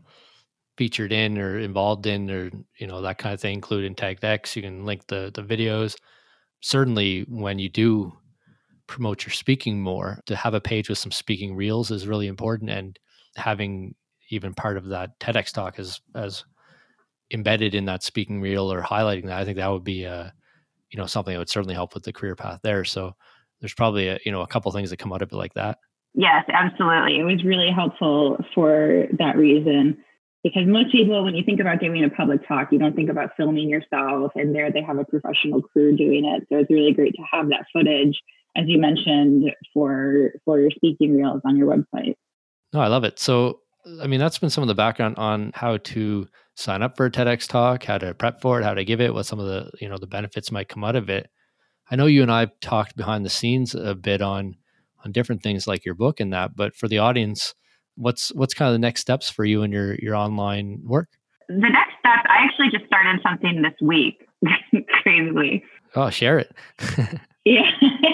featured 0.77 1.13
in 1.13 1.39
or 1.39 1.59
involved 1.59 2.07
in 2.07 2.29
or 2.29 2.51
you 2.79 2.87
know 2.89 3.03
that 3.03 3.19
kind 3.19 3.35
of 3.35 3.41
thing, 3.41 3.55
including 3.55 3.95
TEDx. 3.95 4.57
You 4.57 4.63
can 4.63 4.85
link 4.85 5.07
the 5.07 5.31
the 5.33 5.43
videos. 5.43 5.97
Certainly, 6.61 7.27
when 7.29 7.61
you 7.61 7.69
do 7.69 8.19
promote 8.87 9.25
your 9.25 9.33
speaking 9.33 9.81
more 9.81 10.21
to 10.27 10.37
have 10.37 10.55
a 10.55 10.61
page 10.61 10.89
with 10.89 10.99
some 10.99 11.13
speaking 11.13 11.57
reels 11.57 11.91
is 11.91 12.07
really 12.07 12.27
important 12.27 12.71
and 12.71 12.99
having 13.37 13.95
even 14.31 14.55
part 14.55 14.77
of 14.77 14.87
that 14.87 15.19
TEDx 15.21 15.53
talk 15.53 15.79
as 15.79 16.01
as 16.15 16.45
embedded 17.33 17.75
in 17.75 17.87
that 17.87 18.03
speaking 18.03 18.41
reel 18.41 18.73
or 18.73 18.83
highlighting 18.83 19.27
that 19.27 19.39
I 19.39 19.45
think 19.45 19.57
that 19.57 19.71
would 19.71 19.85
be 19.85 20.05
a 20.05 20.33
you 20.91 20.99
know 20.99 21.07
something 21.07 21.33
that 21.33 21.39
would 21.39 21.49
certainly 21.49 21.75
help 21.75 21.95
with 21.95 22.05
the 22.05 22.13
career 22.13 22.37
path 22.37 22.61
there. 22.63 22.85
So 22.85 23.15
there's 23.61 23.75
probably 23.75 24.09
a, 24.09 24.19
you 24.25 24.33
know 24.33 24.43
a 24.43 24.47
couple 24.47 24.71
things 24.73 24.91
that 24.91 24.99
come 24.99 25.13
out 25.13 25.23
of 25.23 25.33
it 25.33 25.37
like 25.37 25.55
that. 25.55 25.79
Yes 26.15 26.45
absolutely. 26.49 27.19
It 27.19 27.25
was 27.25 27.45
really 27.45 27.71
helpful 27.71 28.39
for 28.55 29.07
that 29.19 29.37
reason. 29.37 29.99
Because 30.43 30.67
most 30.67 30.93
people 30.93 31.25
when 31.25 31.35
you 31.35 31.43
think 31.43 31.61
about 31.61 31.81
giving 31.81 32.05
a 32.05 32.11
public 32.11 32.47
talk 32.47 32.71
you 32.71 32.79
don't 32.79 32.95
think 32.95 33.11
about 33.11 33.31
filming 33.37 33.69
yourself 33.69 34.33
and 34.35 34.55
there 34.55 34.71
they 34.71 34.83
have 34.83 34.99
a 34.99 35.05
professional 35.05 35.63
crew 35.63 35.97
doing 35.97 36.25
it. 36.25 36.47
So 36.49 36.59
it's 36.59 36.71
really 36.71 36.93
great 36.93 37.15
to 37.15 37.23
have 37.33 37.49
that 37.49 37.67
footage 37.73 38.21
as 38.57 38.65
you 38.67 38.79
mentioned, 38.81 39.51
for 39.73 40.33
for 40.45 40.61
your 40.61 40.71
speaking 40.71 41.17
reels 41.17 41.41
on 41.45 41.57
your 41.57 41.75
website. 41.75 42.15
No, 42.73 42.81
I 42.81 42.89
love 42.89 43.05
it. 43.05 43.19
So, 43.19 43.61
I 44.03 44.07
mean, 44.07 44.21
that's 44.21 44.39
been 44.39 44.51
some 44.51 44.63
of 44.63 44.69
the 44.69 44.75
background 44.75 45.17
on 45.17 45.53
how 45.55 45.77
to 45.77 46.27
sign 46.57 46.83
up 46.83 46.97
for 46.97 47.07
a 47.07 47.11
TEDx 47.11 47.49
talk, 47.49 47.85
how 47.85 47.99
to 47.99 48.15
prep 48.15 48.41
for 48.41 48.61
it, 48.61 48.65
how 48.65 48.75
to 48.75 48.85
give 48.85 49.01
it, 49.01 49.15
what 49.15 49.27
some 49.27 49.39
of 49.39 49.47
the 49.47 49.71
you 49.81 49.89
know 49.89 49.99
the 49.99 50.07
benefits 50.07 50.51
might 50.51 50.69
come 50.69 50.85
out 50.85 50.97
of 50.97 51.09
it. 51.09 51.29
I 51.91 51.97
know 51.97 52.07
you 52.07 52.23
and 52.23 52.33
I've 52.33 52.59
talked 52.61 52.97
behind 52.97 53.25
the 53.25 53.31
scenes 53.31 53.75
a 53.75 53.95
bit 53.95 54.23
on 54.23 54.57
on 55.05 55.13
different 55.13 55.43
things 55.43 55.67
like 55.67 55.85
your 55.85 55.95
book 55.95 56.21
and 56.21 56.33
that, 56.33 56.57
but 56.57 56.75
for 56.75 56.89
the 56.89 56.99
audience, 56.99 57.55
what's 57.97 58.33
what's 58.35 58.55
kind 58.55 58.69
of 58.69 58.75
the 58.75 58.79
next 58.79 59.01
steps 59.01 59.29
for 59.31 59.45
you 59.45 59.63
and 59.63 59.73
your 59.73 59.95
your 59.97 60.15
online 60.15 60.81
work? 60.85 61.09
The 61.49 61.57
next 61.57 61.99
step, 62.01 62.25
I 62.25 62.45
actually 62.45 62.71
just 62.71 62.87
started 62.87 63.21
something 63.23 63.63
this 63.63 63.75
week, 63.81 64.27
crazily. 65.03 65.63
Oh, 65.95 66.11
share 66.11 66.39
it. 66.39 66.53
yeah. 67.45 67.71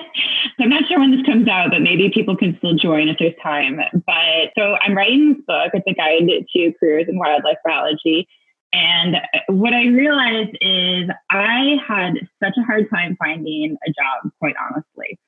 I'm 0.60 0.68
not 0.68 0.86
sure 0.86 0.98
when 0.98 1.10
this 1.10 1.24
comes 1.26 1.48
out, 1.48 1.70
but 1.70 1.82
maybe 1.82 2.10
people 2.10 2.36
can 2.36 2.56
still 2.58 2.74
join 2.74 3.08
if 3.08 3.18
there's 3.18 3.34
time. 3.42 3.80
But 4.06 4.52
so 4.56 4.76
I'm 4.82 4.96
writing 4.96 5.34
this 5.34 5.42
book. 5.46 5.70
It's 5.74 5.86
a 5.86 5.94
guide 5.94 6.28
to 6.28 6.72
careers 6.78 7.06
in 7.08 7.18
wildlife 7.18 7.58
biology. 7.64 8.28
And 8.72 9.16
what 9.48 9.72
I 9.72 9.86
realized 9.86 10.56
is 10.60 11.08
I 11.30 11.76
had 11.86 12.14
such 12.42 12.54
a 12.56 12.62
hard 12.62 12.88
time 12.90 13.16
finding 13.18 13.76
a 13.86 13.90
job, 13.90 14.32
quite 14.38 14.54
honestly. 14.70 15.18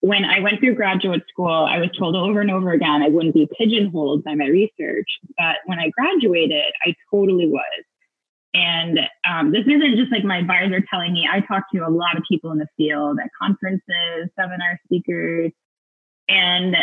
When 0.00 0.24
I 0.24 0.40
went 0.40 0.60
through 0.60 0.74
graduate 0.74 1.22
school, 1.28 1.66
I 1.68 1.78
was 1.78 1.90
told 1.98 2.16
over 2.16 2.40
and 2.40 2.50
over 2.50 2.72
again 2.72 3.02
I 3.02 3.08
wouldn't 3.08 3.34
be 3.34 3.48
pigeonholed 3.58 4.24
by 4.24 4.34
my 4.34 4.46
research. 4.46 5.08
But 5.36 5.56
when 5.66 5.78
I 5.78 5.90
graduated, 5.90 6.72
I 6.84 6.94
totally 7.10 7.46
was. 7.46 7.84
And 8.54 8.98
um, 9.28 9.52
this 9.52 9.66
isn't 9.66 9.96
just 9.96 10.10
like 10.10 10.24
my 10.24 10.38
advisor 10.38 10.82
telling 10.90 11.12
me. 11.12 11.28
I 11.30 11.40
talk 11.40 11.64
to 11.74 11.80
a 11.80 11.90
lot 11.90 12.16
of 12.16 12.22
people 12.30 12.50
in 12.50 12.58
the 12.58 12.66
field 12.76 13.18
at 13.22 13.30
conferences, 13.40 14.30
seminar 14.36 14.80
speakers, 14.84 15.52
and 16.28 16.76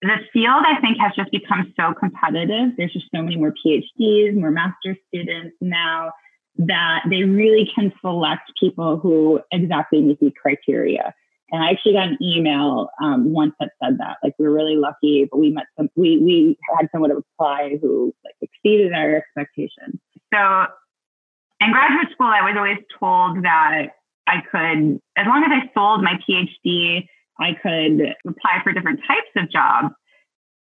the 0.00 0.16
field 0.32 0.64
I 0.66 0.80
think 0.80 0.98
has 0.98 1.12
just 1.14 1.30
become 1.30 1.72
so 1.78 1.94
competitive. 1.94 2.70
There's 2.76 2.92
just 2.92 3.06
so 3.14 3.22
many 3.22 3.36
more 3.36 3.54
PhDs, 3.64 4.34
more 4.34 4.50
master's 4.50 4.96
students 5.08 5.56
now 5.60 6.12
that 6.56 7.02
they 7.08 7.22
really 7.22 7.70
can 7.74 7.92
select 8.00 8.50
people 8.58 8.98
who 8.98 9.40
exactly 9.52 10.00
meet 10.00 10.20
the 10.20 10.32
criteria. 10.32 11.14
And 11.50 11.62
I 11.62 11.70
actually 11.70 11.92
got 11.92 12.08
an 12.08 12.18
email 12.20 12.88
um, 13.02 13.32
once 13.32 13.54
that 13.60 13.72
said 13.82 13.98
that, 13.98 14.16
like 14.22 14.34
we 14.38 14.46
are 14.46 14.50
really 14.50 14.76
lucky, 14.76 15.28
but 15.30 15.38
we 15.38 15.50
met 15.50 15.66
some, 15.76 15.88
we 15.96 16.18
we 16.18 16.58
had 16.76 16.88
someone 16.90 17.10
apply 17.10 17.78
who 17.80 18.14
like 18.24 18.34
exceeded 18.40 18.92
our 18.92 19.16
expectations. 19.16 20.00
So 20.32 20.66
in 21.60 21.72
graduate 21.72 22.12
school, 22.12 22.26
I 22.26 22.42
was 22.42 22.54
always 22.56 22.78
told 22.98 23.44
that 23.44 23.88
I 24.26 24.40
could, 24.50 25.00
as 25.16 25.26
long 25.26 25.44
as 25.44 25.50
I 25.52 25.70
sold 25.74 26.02
my 26.02 26.18
PhD, 26.28 27.06
I 27.38 27.54
could 27.62 28.14
apply 28.26 28.62
for 28.62 28.72
different 28.72 29.00
types 29.06 29.28
of 29.36 29.50
jobs. 29.50 29.94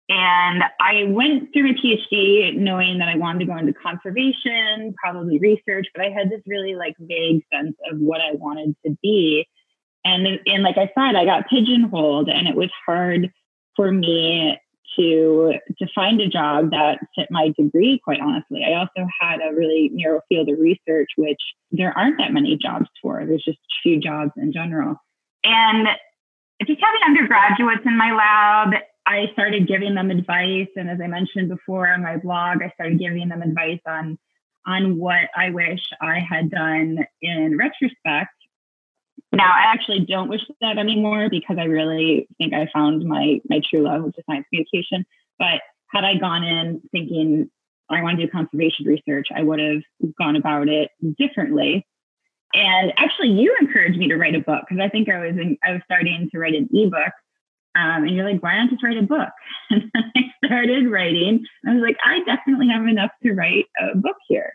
And 0.10 0.64
I 0.82 1.06
went 1.08 1.54
through 1.54 1.72
my 1.72 1.74
PhD 1.74 2.58
knowing 2.58 3.00
that 3.00 3.08
I 3.08 3.16
wanted 3.16 3.40
to 3.40 3.46
go 3.46 3.58
into 3.58 3.74
conservation, 3.74 4.94
probably 5.02 5.40
research, 5.40 5.88
but 5.96 6.04
I 6.04 6.10
had 6.10 6.30
this 6.30 6.42
really 6.46 6.76
like 6.76 6.96
vague 7.00 7.44
sense 7.54 7.76
of 7.90 7.98
what 8.00 8.20
I 8.20 8.34
wanted 8.34 8.76
to 8.86 8.98
be. 9.02 9.48
And, 10.04 10.40
and 10.46 10.64
like 10.64 10.78
I 10.78 10.92
said, 10.98 11.16
I 11.16 11.24
got 11.24 11.48
pigeonholed 11.48 12.28
and 12.28 12.48
it 12.48 12.56
was 12.56 12.70
hard 12.86 13.32
for 13.76 13.92
me 13.92 14.58
to 14.98 15.54
to 15.78 15.88
find 15.94 16.20
a 16.22 16.28
job 16.28 16.72
that 16.72 17.00
fit 17.16 17.28
my 17.30 17.52
degree 17.58 18.00
quite 18.04 18.20
honestly. 18.20 18.64
I 18.66 18.80
also 18.80 19.08
had 19.20 19.40
a 19.42 19.54
really 19.54 19.90
narrow 19.94 20.22
field 20.30 20.50
of 20.50 20.60
research 20.60 21.10
which 21.18 21.42
there 21.72 21.98
aren't 21.98 22.18
that 22.18 22.34
many 22.34 22.58
jobs 22.58 22.88
for. 23.02 23.24
There's 23.26 23.44
just 23.44 23.60
few 23.84 24.00
jobs 24.00 24.32
in 24.38 24.52
general. 24.52 24.96
And 25.44 25.88
just 26.68 26.80
having 26.82 27.02
undergraduates 27.06 27.86
in 27.86 27.98
my 27.98 28.12
lab 28.12 28.82
i 29.08 29.26
started 29.34 29.68
giving 29.68 29.96
them 29.96 30.12
advice. 30.12 30.68
And 30.76 30.90
as 30.90 31.00
i 31.02 31.08
mentioned 31.08 31.50
before 31.50 31.88
on 31.88 32.04
my 32.04 32.18
blog 32.18 32.62
i 32.62 32.72
started 32.74 33.00
giving 33.00 33.30
them 33.30 33.42
advice 33.42 33.82
on 33.88 34.18
on 34.68 34.98
what 34.98 35.30
i 35.36 35.50
wish 35.50 35.82
i 36.02 36.20
had 36.20 36.52
done 36.52 37.00
in 37.22 37.58
retrospect 37.58 38.30
now, 39.34 39.50
I 39.50 39.72
actually 39.72 40.06
don't 40.06 40.30
wish 40.30 40.42
that 40.60 40.78
anymore 40.78 41.30
because 41.30 41.58
I 41.58 41.64
really 41.64 42.28
think 42.38 42.54
I 42.54 42.68
found 42.74 43.06
my 43.06 43.40
my 43.50 43.62
true 43.70 43.82
love, 43.82 44.04
which 44.04 44.18
is 44.18 44.26
science 44.30 44.46
communication. 44.50 45.06
But 45.40 45.62
had 45.88 46.04
I 46.04 46.16
gone 46.16 46.44
in 46.44 46.82
thinking 46.92 47.50
I 47.90 48.02
want 48.02 48.20
to 48.20 48.26
do 48.26 48.32
conservation 48.32 48.86
research, 48.86 49.28
I 49.34 49.44
would 49.44 49.60
have 49.60 49.82
gone 50.18 50.36
about 50.36 50.68
it 50.68 50.92
differently. 51.18 51.86
And 52.54 52.94
actually, 52.98 53.30
you 53.30 53.56
encouraged 53.62 53.98
me 53.98 54.10
to 54.10 54.18
write 54.18 54.36
a 54.36 54.40
book 54.40 54.66
because 54.68 54.84
I 54.84 54.90
think 54.90 55.10
I 55.10 55.20
was 55.20 55.38
in, 55.38 55.58
I 55.64 55.72
was 55.72 55.82
starting 55.86 56.30
to 56.32 56.40
write 56.40 56.56
an 56.56 56.68
ebook. 56.74 57.14
Um, 57.74 58.04
and 58.04 58.12
you're 58.12 58.30
like, 58.30 58.44
why 58.44 58.62
you 58.62 58.70
just 58.70 58.84
write 58.84 58.98
a 58.98 59.04
book? 59.04 59.30
And 59.70 59.90
I 59.96 60.48
started 60.48 60.92
writing. 60.92 61.46
I 61.66 61.74
was 61.74 61.82
like, 61.82 61.96
I 62.04 62.20
definitely 62.26 62.68
have 62.68 62.86
enough 62.86 63.12
to 63.24 63.34
write 63.34 63.68
a 63.80 63.96
book 63.96 64.18
here. 64.28 64.54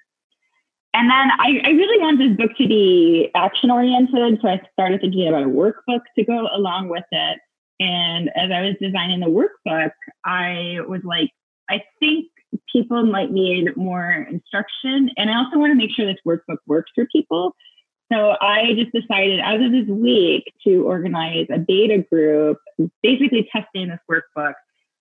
And 0.96 1.10
then 1.10 1.28
I, 1.38 1.60
I 1.62 1.70
really 1.72 2.00
want 2.00 2.18
this 2.18 2.34
book 2.38 2.56
to 2.56 2.66
be 2.66 3.30
action 3.34 3.70
oriented. 3.70 4.40
So 4.40 4.48
I 4.48 4.62
started 4.72 5.02
thinking 5.02 5.28
about 5.28 5.42
a 5.42 5.46
workbook 5.46 6.00
to 6.18 6.24
go 6.24 6.48
along 6.54 6.88
with 6.88 7.04
it. 7.12 7.38
And 7.78 8.30
as 8.34 8.50
I 8.50 8.62
was 8.62 8.76
designing 8.80 9.20
the 9.20 9.26
workbook, 9.26 9.90
I 10.24 10.78
was 10.88 11.02
like, 11.04 11.32
I 11.68 11.82
think 12.00 12.28
people 12.72 13.04
might 13.04 13.30
need 13.30 13.76
more 13.76 14.26
instruction. 14.30 15.10
And 15.18 15.30
I 15.30 15.36
also 15.36 15.58
want 15.58 15.70
to 15.72 15.74
make 15.74 15.90
sure 15.94 16.06
this 16.06 16.16
workbook 16.26 16.60
works 16.66 16.90
for 16.94 17.06
people. 17.12 17.54
So 18.10 18.34
I 18.40 18.72
just 18.74 18.92
decided 18.92 19.40
as 19.40 19.60
of 19.60 19.72
this 19.72 19.88
week 19.88 20.44
to 20.66 20.82
organize 20.86 21.46
a 21.52 21.58
beta 21.58 22.06
group, 22.10 22.56
basically 23.02 23.50
testing 23.52 23.88
this 23.88 24.00
workbook. 24.10 24.54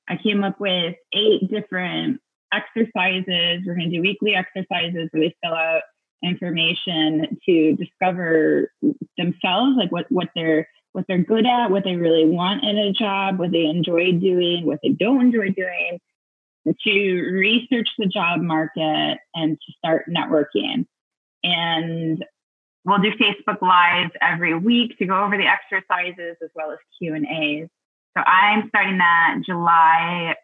I 0.09 0.17
came 0.17 0.43
up 0.43 0.59
with 0.59 0.95
eight 1.13 1.49
different 1.49 2.19
exercises. 2.55 3.63
We're 3.65 3.75
going 3.75 3.89
to 3.89 3.97
do 3.97 4.01
weekly 4.01 4.35
exercises 4.35 5.09
where 5.11 5.23
they 5.23 5.35
fill 5.43 5.53
out 5.53 5.81
information 6.23 7.37
to 7.45 7.75
discover 7.75 8.71
themselves, 9.17 9.77
like 9.77 9.91
what, 9.91 10.05
what 10.09 10.29
they're 10.35 10.67
what 10.95 11.03
they're 11.09 11.17
good 11.17 11.45
at, 11.45 11.71
what 11.71 11.83
they 11.83 11.97
really 11.97 12.23
want 12.23 12.63
in 12.63 12.77
a 12.77 12.93
job, 12.93 13.37
what 13.37 13.51
they 13.51 13.65
enjoy 13.65 14.13
doing, 14.13 14.65
what 14.65 14.79
they 14.81 14.89
don't 14.89 15.19
enjoy 15.19 15.49
doing, 15.49 15.99
to 16.85 17.21
research 17.33 17.89
the 17.97 18.05
job 18.05 18.39
market 18.39 19.17
and 19.33 19.57
to 19.57 19.73
start 19.77 20.05
networking. 20.09 20.85
And 21.43 22.23
we'll 22.85 23.01
do 23.01 23.11
Facebook 23.11 23.61
Lives 23.61 24.11
every 24.21 24.57
week 24.57 24.97
to 24.99 25.05
go 25.05 25.21
over 25.21 25.37
the 25.37 25.45
exercises 25.45 26.37
as 26.41 26.49
well 26.55 26.71
as 26.71 26.77
Q 26.97 27.13
and 27.13 27.25
A's. 27.27 27.67
So 28.17 28.23
I'm 28.23 28.69
starting 28.69 28.99
that 28.99 29.41
July 29.45 30.35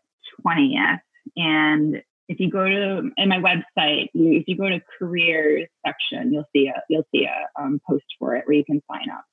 20th 0.46 1.00
And 1.36 2.02
if 2.28 2.40
you 2.40 2.50
go 2.50 2.68
to 2.68 3.12
in 3.18 3.30
my 3.30 3.38
website, 3.38 4.10
you, 4.14 4.34
if 4.34 4.44
you 4.48 4.58
go 4.58 4.70
to 4.70 4.82
careers 4.98 5.68
section, 5.86 6.32
you'll 6.34 6.48
see 6.56 6.68
a 6.68 6.82
you'll 6.90 7.08
see 7.14 7.26
a 7.26 7.62
um, 7.62 7.82
post 7.88 8.06
for 8.20 8.36
it 8.36 8.46
where 8.46 8.58
you 8.58 8.66
can 8.66 8.82
sign 8.90 9.10
up. 9.10 9.26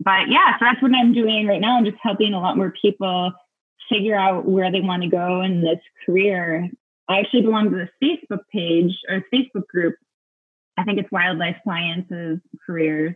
But 0.00 0.28
yeah, 0.28 0.58
so 0.58 0.64
that's 0.64 0.80
what 0.80 0.94
I'm 0.94 1.12
doing 1.12 1.46
right 1.46 1.60
now. 1.60 1.76
I'm 1.76 1.84
just 1.84 1.98
helping 2.02 2.32
a 2.32 2.40
lot 2.40 2.56
more 2.56 2.72
people 2.80 3.32
figure 3.90 4.16
out 4.16 4.46
where 4.46 4.72
they 4.72 4.80
want 4.80 5.02
to 5.02 5.08
go 5.08 5.42
in 5.42 5.60
this 5.60 5.80
career. 6.06 6.70
I 7.08 7.18
actually 7.18 7.42
belong 7.42 7.70
to 7.70 7.76
this 7.76 7.90
Facebook 8.02 8.40
page 8.52 8.96
or 9.08 9.22
Facebook 9.34 9.66
group. 9.66 9.96
I 10.78 10.84
think 10.84 10.98
it's 10.98 11.12
Wildlife 11.12 11.56
Sciences 11.66 12.38
Careers. 12.64 13.14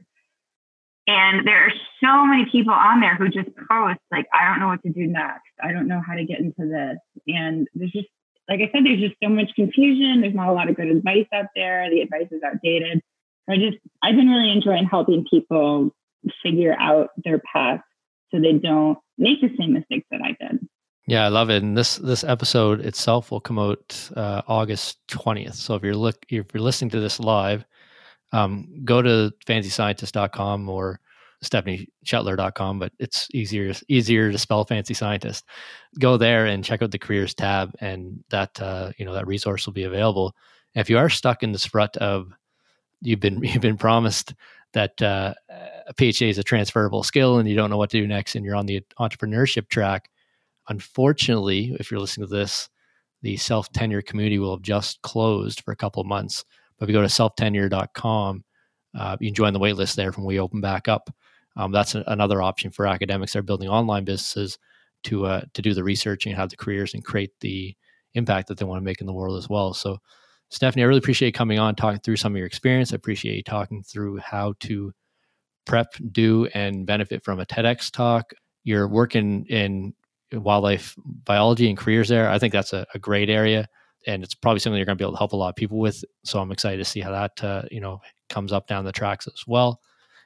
And 1.06 1.46
there 1.46 1.66
are 1.66 1.72
so 2.02 2.24
many 2.24 2.46
people 2.50 2.72
on 2.72 3.00
there 3.00 3.14
who 3.14 3.28
just 3.28 3.50
post, 3.70 4.00
like, 4.10 4.26
I 4.32 4.48
don't 4.48 4.60
know 4.60 4.68
what 4.68 4.82
to 4.84 4.90
do 4.90 5.06
next. 5.06 5.52
I 5.62 5.72
don't 5.72 5.86
know 5.86 6.00
how 6.06 6.14
to 6.14 6.24
get 6.24 6.40
into 6.40 6.66
this. 6.66 6.98
And 7.28 7.68
there's 7.74 7.92
just, 7.92 8.08
like 8.48 8.60
I 8.60 8.70
said, 8.72 8.84
there's 8.84 9.00
just 9.00 9.16
so 9.22 9.28
much 9.28 9.50
confusion. 9.54 10.22
There's 10.22 10.34
not 10.34 10.48
a 10.48 10.52
lot 10.52 10.70
of 10.70 10.76
good 10.76 10.88
advice 10.88 11.26
out 11.34 11.46
there. 11.54 11.90
The 11.90 12.00
advice 12.00 12.28
is 12.30 12.42
outdated. 12.42 13.02
I 13.48 13.56
just, 13.56 13.76
I've 14.02 14.16
been 14.16 14.28
really 14.28 14.50
enjoying 14.50 14.86
helping 14.86 15.26
people 15.28 15.90
figure 16.42 16.74
out 16.78 17.10
their 17.22 17.38
path 17.52 17.80
so 18.30 18.40
they 18.40 18.54
don't 18.54 18.98
make 19.18 19.42
the 19.42 19.50
same 19.58 19.74
mistakes 19.74 20.06
that 20.10 20.22
I 20.22 20.36
did. 20.40 20.66
Yeah, 21.06 21.26
I 21.26 21.28
love 21.28 21.50
it. 21.50 21.62
And 21.62 21.76
this 21.76 21.96
this 21.96 22.24
episode 22.24 22.80
itself 22.80 23.30
will 23.30 23.40
come 23.40 23.58
out 23.58 24.10
uh, 24.16 24.40
August 24.48 25.06
twentieth. 25.06 25.54
So 25.54 25.74
if 25.74 25.82
you're 25.82 25.94
look 25.94 26.16
if 26.30 26.54
you're 26.54 26.62
listening 26.62 26.90
to 26.92 27.00
this 27.00 27.20
live, 27.20 27.66
um, 28.34 28.82
go 28.84 29.02
to 29.02 29.32
fancyscientist.com 29.46 30.68
or 30.68 31.00
stephanieschuttler.com, 31.42 32.78
but 32.78 32.92
it's 32.98 33.28
easier 33.32 33.74
easier 33.88 34.32
to 34.32 34.38
spell 34.38 34.64
fancy 34.64 34.94
scientist. 34.94 35.44
Go 35.98 36.16
there 36.16 36.46
and 36.46 36.64
check 36.64 36.82
out 36.82 36.90
the 36.90 36.98
careers 36.98 37.34
tab, 37.34 37.74
and 37.80 38.22
that 38.30 38.60
uh, 38.60 38.92
you 38.98 39.04
know 39.04 39.14
that 39.14 39.26
resource 39.26 39.66
will 39.66 39.74
be 39.74 39.84
available. 39.84 40.34
And 40.74 40.80
if 40.80 40.90
you 40.90 40.98
are 40.98 41.10
stuck 41.10 41.42
in 41.42 41.52
this 41.52 41.74
rut 41.74 41.96
of 41.98 42.32
you've 43.02 43.20
been 43.20 43.42
you've 43.42 43.62
been 43.62 43.78
promised 43.78 44.34
that 44.72 45.00
uh, 45.00 45.34
a 45.86 45.94
PhD 45.94 46.28
is 46.28 46.38
a 46.38 46.42
transferable 46.42 47.04
skill 47.04 47.38
and 47.38 47.48
you 47.48 47.54
don't 47.54 47.70
know 47.70 47.76
what 47.76 47.90
to 47.90 48.00
do 48.00 48.06
next, 48.06 48.34
and 48.34 48.44
you're 48.44 48.56
on 48.56 48.66
the 48.66 48.82
entrepreneurship 48.98 49.68
track 49.68 50.10
Unfortunately, 50.68 51.76
if 51.78 51.90
you're 51.90 52.00
listening 52.00 52.26
to 52.26 52.34
this, 52.34 52.68
the 53.22 53.36
self 53.36 53.70
tenure 53.72 54.02
community 54.02 54.38
will 54.38 54.56
have 54.56 54.62
just 54.62 55.02
closed 55.02 55.60
for 55.60 55.72
a 55.72 55.76
couple 55.76 56.02
months. 56.04 56.44
But 56.78 56.84
if 56.84 56.88
you 56.90 56.94
go 56.94 57.02
to 57.02 57.08
selftenure.com, 57.08 58.44
uh, 58.98 59.16
you 59.20 59.28
can 59.28 59.34
join 59.34 59.52
the 59.52 59.60
waitlist 59.60 59.94
there 59.94 60.12
from 60.12 60.24
we 60.24 60.38
open 60.38 60.60
back 60.60 60.88
up. 60.88 61.10
Um, 61.56 61.72
that's 61.72 61.94
a, 61.94 62.04
another 62.06 62.42
option 62.42 62.70
for 62.70 62.86
academics 62.86 63.32
that 63.32 63.40
are 63.40 63.42
building 63.42 63.68
online 63.68 64.04
businesses 64.04 64.58
to 65.04 65.26
uh, 65.26 65.42
to 65.52 65.62
do 65.62 65.74
the 65.74 65.84
research 65.84 66.26
and 66.26 66.34
have 66.34 66.50
the 66.50 66.56
careers 66.56 66.94
and 66.94 67.04
create 67.04 67.32
the 67.40 67.76
impact 68.14 68.48
that 68.48 68.58
they 68.58 68.64
want 68.64 68.80
to 68.80 68.84
make 68.84 69.00
in 69.00 69.06
the 69.06 69.12
world 69.12 69.36
as 69.36 69.48
well. 69.48 69.74
So, 69.74 69.98
Stephanie, 70.50 70.82
I 70.82 70.86
really 70.86 70.98
appreciate 70.98 71.34
coming 71.34 71.58
on, 71.58 71.74
talking 71.74 72.00
through 72.00 72.16
some 72.16 72.32
of 72.32 72.38
your 72.38 72.46
experience. 72.46 72.92
I 72.92 72.96
appreciate 72.96 73.36
you 73.36 73.42
talking 73.42 73.82
through 73.82 74.18
how 74.18 74.54
to 74.60 74.92
prep, 75.66 75.94
do, 76.12 76.46
and 76.54 76.86
benefit 76.86 77.24
from 77.24 77.40
a 77.40 77.46
TEDx 77.46 77.90
talk. 77.90 78.32
You're 78.64 78.88
working 78.88 79.46
in 79.46 79.94
wildlife 80.32 80.94
biology 80.98 81.68
and 81.68 81.78
careers 81.78 82.08
there. 82.08 82.28
I 82.28 82.38
think 82.38 82.52
that's 82.52 82.72
a, 82.72 82.86
a 82.94 82.98
great 82.98 83.30
area, 83.30 83.68
and 84.06 84.22
it's 84.22 84.34
probably 84.34 84.60
something 84.60 84.76
you're 84.76 84.86
going 84.86 84.98
to 84.98 85.02
be 85.02 85.04
able 85.04 85.12
to 85.12 85.18
help 85.18 85.32
a 85.32 85.36
lot 85.36 85.48
of 85.48 85.56
people 85.56 85.78
with. 85.78 86.04
So 86.24 86.40
I'm 86.40 86.52
excited 86.52 86.78
to 86.78 86.84
see 86.84 87.00
how 87.00 87.10
that 87.12 87.44
uh, 87.44 87.62
you 87.70 87.80
know 87.80 88.00
comes 88.28 88.52
up 88.52 88.66
down 88.66 88.84
the 88.84 88.92
tracks 88.92 89.26
as 89.26 89.44
well. 89.46 89.80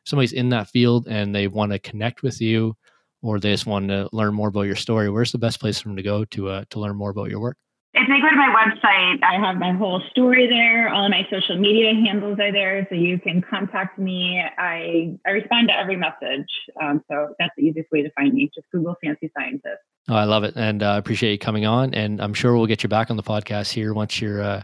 If 0.05 0.11
somebody's 0.11 0.33
in 0.33 0.49
that 0.51 0.69
field 0.69 1.07
and 1.09 1.35
they 1.35 1.49
want 1.49 1.73
to 1.73 1.79
connect 1.79 2.23
with 2.23 2.41
you, 2.41 2.77
or 3.23 3.41
they 3.41 3.53
just 3.53 3.67
want 3.67 3.89
to 3.89 4.09
learn 4.13 4.35
more 4.35 4.49
about 4.49 4.63
your 4.63 4.77
story. 4.77 5.11
Where's 5.11 5.33
the 5.33 5.39
best 5.39 5.61
place 5.61 5.81
for 5.81 5.89
them 5.89 5.97
to 5.97 6.03
go 6.03 6.25
to 6.27 6.49
uh, 6.49 6.65
to 6.71 6.81
learn 6.81 6.97
more 6.97 7.11
about 7.11 7.31
your 7.31 7.41
work? 7.41 7.57
If 8.01 8.07
they 8.07 8.21
go 8.21 8.31
to 8.31 8.37
my 8.37 8.55
website, 8.55 9.25
I 9.25 9.45
have 9.45 9.57
my 9.57 9.73
whole 9.73 10.01
story 10.11 10.47
there. 10.47 10.89
All 10.89 11.05
of 11.05 11.11
my 11.11 11.27
social 11.31 11.59
media 11.59 11.93
handles 11.95 12.39
are 12.39 12.53
there, 12.53 12.87
so 12.89 12.95
you 12.95 13.19
can 13.19 13.43
contact 13.43 13.99
me. 13.99 14.41
I 14.57 15.19
I 15.27 15.31
respond 15.31 15.69
to 15.69 15.77
every 15.77 15.97
message, 15.97 16.47
um, 16.81 17.03
so 17.11 17.35
that's 17.41 17.53
the 17.57 17.65
easiest 17.65 17.91
way 17.91 18.03
to 18.03 18.11
find 18.13 18.33
me. 18.35 18.51
Just 18.55 18.69
Google 18.71 18.95
Fancy 19.03 19.33
Scientist. 19.37 19.83
Oh, 20.09 20.15
I 20.15 20.25
love 20.25 20.45
it, 20.45 20.55
and 20.55 20.81
I 20.83 20.95
uh, 20.95 20.99
appreciate 20.99 21.33
you 21.33 21.39
coming 21.39 21.67
on. 21.67 21.93
And 21.93 22.23
I'm 22.23 22.35
sure 22.35 22.57
we'll 22.57 22.67
get 22.67 22.85
you 22.85 22.89
back 22.89 23.11
on 23.11 23.17
the 23.17 23.23
podcast 23.23 23.73
here 23.73 23.93
once 23.93 24.21
your 24.21 24.43
uh, 24.43 24.63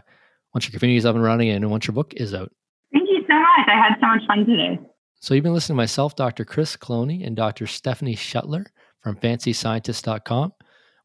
once 0.53 0.65
your 0.65 0.79
community 0.79 0.97
is 0.97 1.05
up 1.05 1.15
and 1.15 1.23
running 1.23 1.49
and 1.49 1.69
once 1.69 1.87
your 1.87 1.93
book 1.93 2.13
is 2.15 2.33
out. 2.33 2.53
Thank 2.93 3.09
you 3.09 3.21
so 3.27 3.33
much. 3.33 3.67
I 3.67 3.75
had 3.75 3.97
so 3.99 4.07
much 4.07 4.21
fun 4.27 4.45
today. 4.45 4.79
So 5.19 5.33
you've 5.33 5.43
been 5.43 5.53
listening 5.53 5.75
to 5.75 5.81
myself, 5.81 6.15
Dr. 6.15 6.45
Chris 6.45 6.77
Cloney, 6.77 7.27
and 7.27 7.35
Dr. 7.35 7.67
Stephanie 7.67 8.15
Schuttler 8.15 8.65
from 9.01 9.17
FancyScientist.com. 9.17 10.53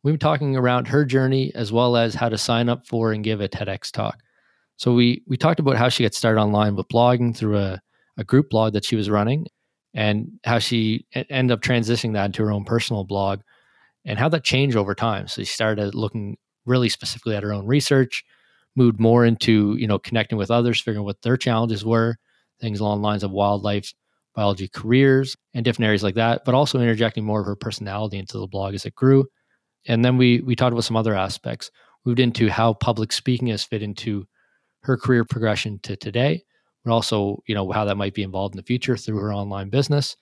We've 0.02 0.14
been 0.14 0.18
talking 0.18 0.56
around 0.56 0.88
her 0.88 1.04
journey 1.04 1.52
as 1.54 1.72
well 1.72 1.96
as 1.96 2.14
how 2.14 2.30
to 2.30 2.38
sign 2.38 2.68
up 2.70 2.86
for 2.86 3.12
and 3.12 3.22
give 3.22 3.40
a 3.40 3.48
TEDx 3.48 3.92
talk. 3.92 4.18
So 4.76 4.94
we 4.94 5.22
we 5.26 5.36
talked 5.36 5.60
about 5.60 5.76
how 5.76 5.90
she 5.90 6.04
got 6.04 6.14
started 6.14 6.40
online 6.40 6.74
with 6.74 6.88
blogging 6.88 7.36
through 7.36 7.58
a, 7.58 7.80
a 8.16 8.24
group 8.24 8.48
blog 8.48 8.72
that 8.72 8.84
she 8.84 8.96
was 8.96 9.10
running 9.10 9.46
and 9.92 10.30
how 10.44 10.58
she 10.58 11.06
ended 11.12 11.52
up 11.52 11.60
transitioning 11.60 12.14
that 12.14 12.26
into 12.26 12.42
her 12.42 12.50
own 12.50 12.64
personal 12.64 13.04
blog 13.04 13.40
and 14.06 14.18
how 14.18 14.28
that 14.30 14.42
changed 14.42 14.76
over 14.76 14.94
time. 14.94 15.28
So 15.28 15.42
she 15.42 15.52
started 15.52 15.94
looking 15.94 16.38
really 16.64 16.88
specifically 16.88 17.36
at 17.36 17.42
her 17.42 17.52
own 17.52 17.66
research, 17.66 18.24
moved 18.76 19.00
more 19.00 19.26
into, 19.26 19.76
you 19.78 19.86
know, 19.86 19.98
connecting 19.98 20.38
with 20.38 20.50
others, 20.50 20.80
figuring 20.80 21.04
what 21.04 21.20
their 21.20 21.36
challenges 21.36 21.84
were, 21.84 22.16
things 22.58 22.80
along 22.80 23.02
lines 23.02 23.22
of 23.22 23.32
wildlife 23.32 23.92
biology 24.34 24.68
careers 24.68 25.36
and 25.52 25.62
different 25.64 25.86
areas 25.86 26.02
like 26.02 26.14
that, 26.14 26.42
but 26.46 26.54
also 26.54 26.80
interjecting 26.80 27.24
more 27.24 27.40
of 27.40 27.46
her 27.46 27.56
personality 27.56 28.16
into 28.16 28.38
the 28.38 28.46
blog 28.46 28.72
as 28.72 28.86
it 28.86 28.94
grew 28.94 29.26
and 29.86 30.04
then 30.04 30.16
we 30.16 30.40
we 30.40 30.56
talked 30.56 30.72
about 30.72 30.84
some 30.84 30.96
other 30.96 31.14
aspects. 31.14 31.70
Moved 32.04 32.20
into 32.20 32.48
how 32.48 32.72
public 32.72 33.12
speaking 33.12 33.48
has 33.48 33.62
fit 33.62 33.82
into 33.82 34.26
her 34.82 34.96
career 34.96 35.24
progression 35.24 35.78
to 35.82 35.96
today, 35.96 36.44
but 36.84 36.92
also 36.92 37.42
you 37.46 37.54
know 37.54 37.70
how 37.70 37.84
that 37.84 37.96
might 37.96 38.14
be 38.14 38.22
involved 38.22 38.54
in 38.54 38.56
the 38.56 38.62
future 38.64 38.96
through 38.96 39.18
her 39.18 39.32
online 39.32 39.68
business. 39.68 40.16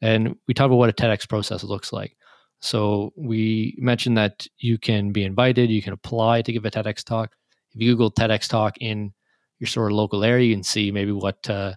And 0.00 0.36
we 0.46 0.54
talked 0.54 0.66
about 0.66 0.76
what 0.76 0.90
a 0.90 0.92
TEDx 0.92 1.28
process 1.28 1.64
looks 1.64 1.92
like. 1.92 2.16
So 2.60 3.12
we 3.16 3.74
mentioned 3.78 4.16
that 4.16 4.46
you 4.58 4.78
can 4.78 5.12
be 5.12 5.24
invited, 5.24 5.70
you 5.70 5.82
can 5.82 5.92
apply 5.92 6.42
to 6.42 6.52
give 6.52 6.64
a 6.64 6.70
TEDx 6.70 7.04
talk. 7.04 7.34
If 7.74 7.80
you 7.80 7.92
Google 7.92 8.10
TEDx 8.10 8.48
talk 8.48 8.76
in 8.80 9.12
your 9.58 9.68
sort 9.68 9.90
of 9.90 9.96
local 9.96 10.24
area, 10.24 10.46
you 10.46 10.54
can 10.54 10.62
see 10.62 10.90
maybe 10.90 11.12
what 11.12 11.48
uh, 11.50 11.74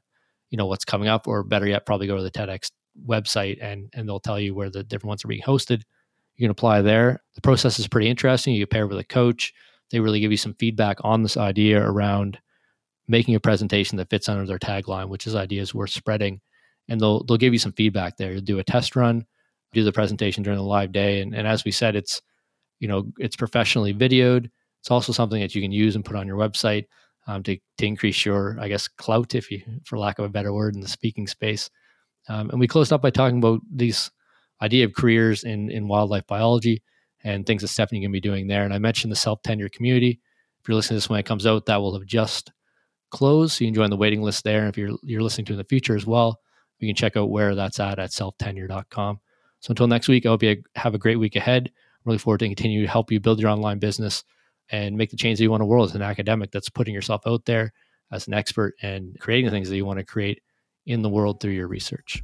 you 0.50 0.58
know 0.58 0.66
what's 0.66 0.86
coming 0.86 1.08
up, 1.08 1.28
or 1.28 1.44
better 1.44 1.68
yet, 1.68 1.86
probably 1.86 2.08
go 2.08 2.18
to 2.18 2.24
the 2.24 2.32
TEDx 2.32 2.72
website 3.08 3.58
and 3.62 3.90
and 3.94 4.08
they'll 4.08 4.20
tell 4.20 4.40
you 4.40 4.56
where 4.56 4.70
the 4.70 4.84
different 4.84 5.10
ones 5.10 5.26
are 5.26 5.30
being 5.30 5.42
hosted 5.42 5.82
you 6.38 6.46
can 6.46 6.52
apply 6.52 6.82
there. 6.82 7.22
The 7.36 7.42
process 7.42 7.80
is 7.80 7.88
pretty 7.88 8.08
interesting. 8.08 8.54
You 8.54 8.68
pair 8.68 8.88
with 8.88 9.00
a 9.00 9.04
coach. 9.04 9.54
They 9.92 10.00
really 10.00 10.20
give 10.20 10.32
you 10.32 10.38
some 10.38 10.56
feedback 10.56 10.98
on 11.02 11.24
this 11.24 11.38
idea 11.38 11.82
around 11.82 12.40
making 13.08 13.36
a 13.36 13.40
presentation 13.40 13.98
that 13.98 14.10
fits 14.10 14.30
under 14.30 14.46
their 14.46 14.60
tagline, 14.60 15.10
which 15.10 15.28
is 15.28 15.36
ideas 15.36 15.74
worth 15.74 15.90
spreading. 15.90 16.42
And 16.88 17.02
they'll 17.02 17.24
they'll 17.24 17.38
give 17.38 17.54
you 17.54 17.60
some 17.60 17.74
feedback 17.74 18.18
there. 18.18 18.32
You'll 18.32 18.42
do 18.42 18.60
a 18.60 18.64
test 18.64 18.96
run, 18.96 19.26
do 19.74 19.84
the 19.84 19.92
presentation 19.92 20.44
during 20.44 20.58
the 20.58 20.64
live 20.64 20.92
day. 20.92 21.22
And, 21.22 21.34
and 21.34 21.48
as 21.48 21.66
we 21.66 21.72
said, 21.72 21.96
it's 21.96 22.22
you 22.80 22.88
know, 22.88 23.12
it's 23.18 23.36
professionally 23.36 23.94
videoed. 23.94 24.50
It's 24.82 24.92
also 24.92 25.12
something 25.12 25.42
that 25.42 25.56
you 25.56 25.62
can 25.62 25.72
use 25.72 25.96
and 25.96 26.06
put 26.06 26.16
on 26.16 26.28
your 26.28 26.38
website 26.38 26.86
um, 27.28 27.44
to, 27.44 27.58
to 27.78 27.86
increase 27.86 28.26
your, 28.26 28.58
I 28.60 28.68
guess, 28.68 28.88
clout, 28.88 29.36
if 29.36 29.52
you, 29.52 29.62
for 29.84 29.98
lack 29.98 30.20
of 30.20 30.26
a 30.26 30.30
better 30.30 30.54
word, 30.54 30.76
in 30.76 30.82
the 30.82 30.88
speaking 30.88 31.28
space. 31.28 31.70
Um, 32.30 32.50
and 32.50 32.60
we 32.60 32.68
closed 32.68 32.94
up 32.94 33.02
by 33.02 33.10
talking 33.10 33.40
about 33.40 33.62
these 33.74 34.12
idea 34.62 34.86
of 34.86 34.94
careers 34.94 35.44
in, 35.44 35.70
in 35.70 35.88
wildlife 35.88 36.28
biology 36.28 36.82
and 37.24 37.46
things 37.46 37.62
that 37.62 37.70
Stephanie 37.70 38.02
can 38.02 38.12
be 38.12 38.22
doing 38.22 38.48
there. 38.48 38.64
And 38.64 38.74
I 38.74 38.80
mentioned 38.80 39.12
the 39.12 39.18
self 39.18 39.42
tenure 39.42 39.70
community. 39.70 40.20
If 40.62 40.68
you're 40.68 40.76
listening 40.76 40.96
to 40.96 41.02
this 41.02 41.10
when 41.10 41.20
it 41.20 41.26
comes 41.26 41.46
out, 41.46 41.66
that 41.66 41.82
will 41.82 41.98
have 41.98 42.08
just 42.08 42.52
closed. 43.10 43.54
So 43.54 43.64
you 43.64 43.70
can 43.70 43.76
join 43.76 43.90
the 43.90 43.98
waiting 43.98 44.22
list 44.22 44.44
there. 44.44 44.62
And 44.62 44.70
if 44.70 44.78
you're 44.78 44.98
you're 45.04 45.22
listening 45.22 45.46
to 45.46 45.54
in 45.54 45.58
the 45.58 45.64
future 45.64 45.96
as 45.96 46.06
well, 46.06 46.40
you 46.80 46.88
can 46.88 46.96
check 46.96 47.18
out 47.18 47.30
where 47.30 47.56
that's 47.56 47.80
at 47.80 48.00
at 48.00 48.12
selftenure.com. 48.12 49.20
So 49.60 49.72
until 49.72 49.88
next 49.88 50.08
week, 50.08 50.26
I 50.26 50.30
hope 50.30 50.44
you 50.44 50.62
have 50.76 50.94
a 50.94 51.00
great 51.00 51.18
week 51.18 51.36
ahead. 51.36 51.68
I'm 51.68 52.02
really 52.06 52.20
forward 52.20 52.40
to 52.40 52.48
continue 52.48 52.82
to 52.82 52.92
help 52.92 53.12
you 53.12 53.20
build 53.20 53.40
your 53.40 53.50
online 53.50 53.80
business 53.80 54.24
and 54.70 54.98
make 54.98 55.10
the 55.10 55.18
change 55.18 55.40
that 55.40 55.44
you 55.44 55.52
want 55.52 55.62
in 55.62 55.68
the 55.68 55.72
world 55.72 55.90
as 55.90 55.96
an 55.96 56.02
academic 56.02 56.52
that's 56.52 56.70
putting 56.70 56.94
yourself 56.94 57.22
out 57.26 57.46
there 57.46 57.74
as 58.12 58.28
an 58.28 58.34
expert 58.34 58.76
and 58.82 59.18
creating 59.20 59.46
the 59.46 59.52
things 59.52 59.70
that 59.70 59.76
you 59.76 59.86
want 59.86 60.00
to 60.00 60.06
create 60.06 60.42
in 60.86 61.02
the 61.02 61.10
world 61.10 61.40
through 61.40 61.52
your 61.52 61.68
research. 61.68 62.24